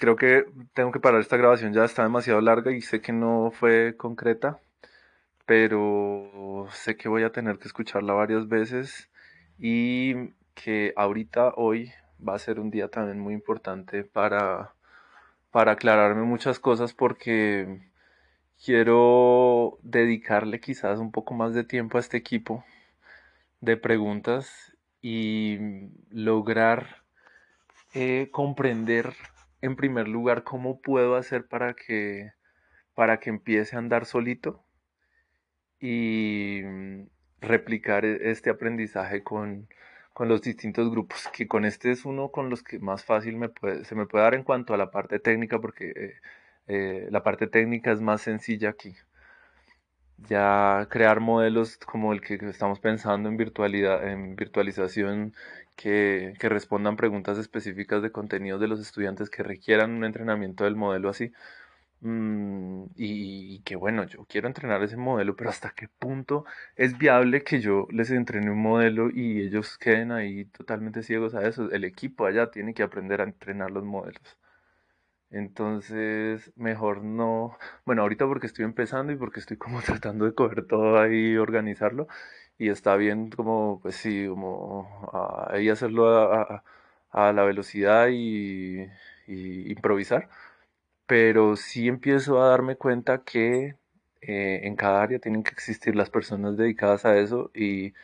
Creo 0.00 0.16
que 0.16 0.46
tengo 0.74 0.92
que 0.92 1.00
parar 1.00 1.20
esta 1.20 1.36
grabación, 1.36 1.72
ya 1.74 1.84
está 1.84 2.02
demasiado 2.04 2.40
larga 2.40 2.72
y 2.72 2.80
sé 2.80 3.00
que 3.00 3.12
no 3.12 3.50
fue 3.52 3.96
concreta, 3.96 4.60
pero 5.46 6.68
sé 6.72 6.96
que 6.96 7.08
voy 7.08 7.22
a 7.24 7.32
tener 7.32 7.58
que 7.58 7.68
escucharla 7.68 8.14
varias 8.14 8.48
veces 8.48 9.10
y 9.58 10.30
que 10.54 10.92
ahorita, 10.96 11.52
hoy, 11.56 11.92
va 12.26 12.34
a 12.34 12.38
ser 12.38 12.60
un 12.60 12.70
día 12.70 12.88
también 12.88 13.20
muy 13.20 13.34
importante 13.34 14.04
para, 14.04 14.72
para 15.50 15.72
aclararme 15.72 16.22
muchas 16.22 16.58
cosas 16.60 16.94
porque 16.94 17.80
quiero 18.62 19.78
dedicarle 19.82 20.60
quizás 20.60 20.98
un 20.98 21.12
poco 21.12 21.34
más 21.34 21.54
de 21.54 21.64
tiempo 21.64 21.98
a 21.98 22.00
este 22.00 22.16
equipo 22.16 22.64
de 23.60 23.76
preguntas 23.76 24.76
y 25.00 25.58
lograr 26.10 27.04
eh, 27.94 28.28
comprender 28.32 29.14
en 29.62 29.76
primer 29.76 30.08
lugar 30.08 30.44
cómo 30.44 30.80
puedo 30.80 31.16
hacer 31.16 31.46
para 31.46 31.74
que 31.74 32.32
para 32.94 33.18
que 33.20 33.30
empiece 33.30 33.76
a 33.76 33.80
andar 33.80 34.06
solito 34.06 34.64
y 35.80 36.62
replicar 37.40 38.04
e-, 38.04 38.30
este 38.30 38.50
aprendizaje 38.50 39.22
con, 39.22 39.68
los 40.18 40.42
distintos 40.42 40.90
grupos, 40.90 41.28
que 41.32 41.48
con 41.48 41.64
este 41.64 41.90
es 41.90 42.04
uno 42.04 42.30
con 42.30 42.48
los 42.50 42.62
que 42.62 42.78
más 42.78 43.04
fácil 43.04 43.36
me 43.36 43.48
puede, 43.48 43.84
se 43.84 43.94
me 43.94 44.06
puede 44.06 44.24
dar 44.24 44.34
en 44.34 44.44
cuanto 44.44 44.72
a 44.74 44.76
la 44.76 44.90
parte 44.90 45.18
técnica, 45.18 45.60
porque 45.60 45.92
eh, 45.96 46.14
eh, 46.68 47.08
la 47.10 47.22
parte 47.22 47.46
técnica 47.46 47.92
es 47.92 48.00
más 48.00 48.22
sencilla 48.22 48.70
aquí. 48.70 48.94
Ya 50.28 50.86
crear 50.90 51.20
modelos 51.20 51.76
como 51.78 52.12
el 52.12 52.20
que 52.20 52.34
estamos 52.34 52.80
pensando 52.80 53.28
en 53.28 53.36
virtualidad, 53.36 54.08
en 54.08 54.36
virtualización, 54.36 55.34
que, 55.76 56.34
respondan 56.40 56.96
preguntas 56.96 57.38
específicas 57.38 58.02
de 58.02 58.12
contenidos 58.12 58.60
de 58.60 58.68
los 58.68 58.80
estudiantes 58.80 59.30
que 59.30 59.42
requieran 59.42 59.90
un 59.92 60.04
entrenamiento 60.04 60.64
del 60.64 60.76
modelo 60.76 61.08
así. 61.08 61.32
Mm, 62.00 62.86
y, 62.96 63.60
que 63.62 63.76
bueno, 63.76 64.04
yo 64.04 64.26
quiero 64.26 64.46
entrenar 64.48 64.82
ese 64.82 64.96
modelo, 64.96 65.36
pero 65.36 65.50
hasta 65.50 65.70
qué 65.70 65.88
punto 65.98 66.44
es 66.76 66.98
viable 66.98 67.42
que 67.44 67.60
yo 67.60 67.86
les 67.90 68.10
entrene 68.10 68.50
un 68.50 68.62
modelo 68.62 69.10
y 69.10 69.42
ellos 69.42 69.78
queden 69.78 70.12
ahí 70.12 70.44
totalmente 70.46 71.02
ciegos 71.02 71.34
a 71.34 71.46
eso. 71.48 71.70
El 71.70 71.84
equipo 71.84 72.26
allá 72.26 72.50
tiene 72.50 72.74
que 72.74 72.82
aprender 72.82 73.20
a 73.20 73.24
entrenar 73.24 73.70
los 73.70 73.84
modelos. 73.84 74.38
Entonces, 75.34 76.52
mejor 76.56 77.02
no. 77.02 77.58
Bueno, 77.84 78.02
ahorita 78.02 78.26
porque 78.26 78.46
estoy 78.46 78.64
empezando 78.64 79.12
y 79.12 79.16
porque 79.16 79.40
estoy 79.40 79.56
como 79.56 79.82
tratando 79.82 80.26
de 80.26 80.34
coger 80.34 80.66
todo 80.66 81.00
ahí 81.00 81.32
y 81.32 81.36
organizarlo. 81.38 82.06
Y 82.58 82.68
está 82.70 82.96
bien 82.96 83.30
como, 83.30 83.80
pues 83.82 83.96
sí, 83.96 84.26
como 84.28 84.88
ahí 85.50 85.68
hacerlo 85.70 86.08
a, 86.32 86.62
la 87.32 87.44
velocidad 87.44 88.08
y, 88.10 88.86
improvisar. 89.26 90.28
Pero 91.06 91.56
sí 91.56 91.88
empiezo 91.88 92.42
a 92.42 92.48
darme 92.50 92.76
cuenta 92.76 93.24
que 93.24 93.76
eh, 94.22 94.60
en 94.64 94.76
cada 94.76 95.02
área 95.02 95.18
tienen 95.20 95.42
que 95.44 95.52
existir 95.52 95.96
las 95.96 96.10
personas 96.10 96.56
dedicadas 96.56 97.04
a 97.06 97.18
eso 97.18 97.50
y, 97.54 97.94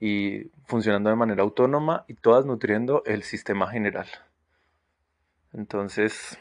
y 0.00 0.50
funcionando 0.66 1.10
de 1.10 1.16
manera 1.16 1.42
autónoma 1.42 2.04
y 2.08 2.14
todas 2.14 2.46
nutriendo 2.46 3.02
el 3.06 3.22
sistema 3.24 3.70
general. 3.70 4.08
Entonces, 5.52 6.38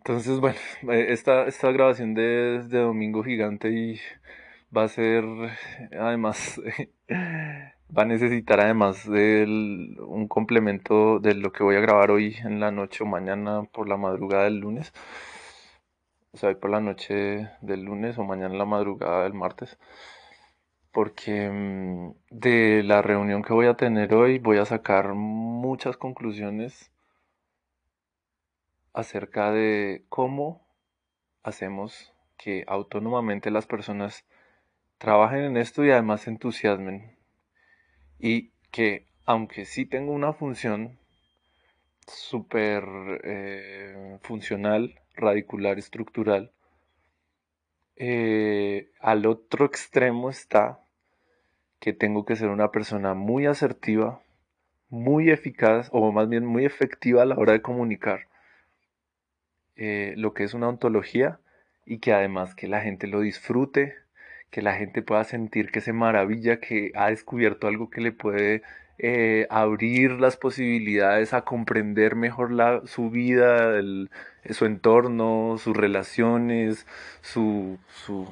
entonces, 0.00 0.40
bueno, 0.40 0.58
eh, 0.90 1.12
esta, 1.12 1.46
esta 1.46 1.70
grabación 1.72 2.14
de, 2.14 2.62
de 2.66 2.78
Domingo 2.78 3.22
Gigante 3.22 3.70
y 3.70 4.00
va 4.74 4.84
a 4.84 4.88
ser, 4.88 5.24
además, 5.92 6.58
va 7.96 8.02
a 8.02 8.06
necesitar 8.06 8.60
además 8.60 9.06
de 9.06 9.44
un 9.98 10.26
complemento 10.26 11.20
de 11.20 11.34
lo 11.34 11.52
que 11.52 11.64
voy 11.64 11.76
a 11.76 11.80
grabar 11.80 12.10
hoy 12.12 12.34
en 12.44 12.60
la 12.60 12.70
noche 12.70 13.04
o 13.04 13.06
mañana 13.06 13.64
por 13.64 13.88
la 13.88 13.98
madrugada 13.98 14.44
del 14.44 14.60
lunes. 14.60 14.90
O 16.32 16.38
sea, 16.38 16.48
hoy 16.48 16.54
por 16.54 16.70
la 16.70 16.80
noche 16.80 17.50
del 17.60 17.82
lunes 17.82 18.16
o 18.16 18.24
mañana 18.24 18.54
en 18.54 18.58
la 18.58 18.64
madrugada 18.64 19.24
del 19.24 19.34
martes. 19.34 19.78
Porque 20.92 21.50
mm, 21.50 22.12
de 22.30 22.82
la 22.84 23.02
reunión 23.02 23.42
que 23.42 23.52
voy 23.52 23.66
a 23.66 23.74
tener 23.74 24.14
hoy 24.14 24.38
voy 24.38 24.56
a 24.58 24.64
sacar 24.64 25.14
muchas 25.14 25.98
conclusiones 25.98 26.90
acerca 28.92 29.52
de 29.52 30.04
cómo 30.08 30.66
hacemos 31.42 32.12
que 32.36 32.64
autónomamente 32.66 33.50
las 33.50 33.66
personas 33.66 34.24
trabajen 34.98 35.44
en 35.44 35.56
esto 35.56 35.84
y 35.84 35.90
además 35.90 36.22
se 36.22 36.30
entusiasmen. 36.30 37.16
Y 38.18 38.50
que 38.70 39.06
aunque 39.24 39.64
sí 39.64 39.86
tengo 39.86 40.12
una 40.12 40.32
función 40.32 40.98
súper 42.06 42.84
eh, 43.24 44.18
funcional, 44.22 45.00
radicular, 45.14 45.78
estructural, 45.78 46.52
eh, 47.96 48.90
al 49.00 49.26
otro 49.26 49.66
extremo 49.66 50.30
está 50.30 50.80
que 51.78 51.92
tengo 51.92 52.24
que 52.24 52.36
ser 52.36 52.48
una 52.48 52.70
persona 52.70 53.14
muy 53.14 53.46
asertiva, 53.46 54.22
muy 54.88 55.30
eficaz 55.30 55.88
o 55.92 56.10
más 56.12 56.28
bien 56.28 56.44
muy 56.44 56.64
efectiva 56.64 57.22
a 57.22 57.26
la 57.26 57.38
hora 57.38 57.52
de 57.52 57.62
comunicar 57.62 58.29
eh, 59.80 60.12
lo 60.18 60.34
que 60.34 60.44
es 60.44 60.52
una 60.54 60.68
ontología 60.68 61.40
y 61.86 62.00
que 62.00 62.12
además 62.12 62.54
que 62.54 62.68
la 62.68 62.82
gente 62.82 63.06
lo 63.06 63.20
disfrute, 63.20 63.94
que 64.50 64.62
la 64.62 64.74
gente 64.74 65.02
pueda 65.02 65.24
sentir 65.24 65.70
que 65.72 65.80
se 65.80 65.94
maravilla, 65.94 66.60
que 66.60 66.92
ha 66.94 67.08
descubierto 67.08 67.66
algo 67.66 67.88
que 67.90 68.02
le 68.02 68.12
puede 68.12 68.62
eh, 68.98 69.46
abrir 69.50 70.12
las 70.20 70.36
posibilidades 70.36 71.32
a 71.32 71.44
comprender 71.46 72.14
mejor 72.16 72.50
su 72.86 73.10
vida, 73.10 73.80
su 74.50 74.66
entorno, 74.66 75.56
sus 75.58 75.74
relaciones, 75.76 76.86
su, 77.22 77.78
su, 78.04 78.28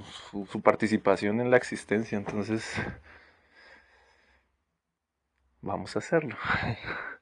su 0.51 0.61
participación 0.63 1.41
en 1.41 1.51
la 1.51 1.57
existencia. 1.57 2.19
Entonces, 2.19 2.75
vamos 5.63 5.97
a 5.97 6.01
hacerlo. 6.01 6.37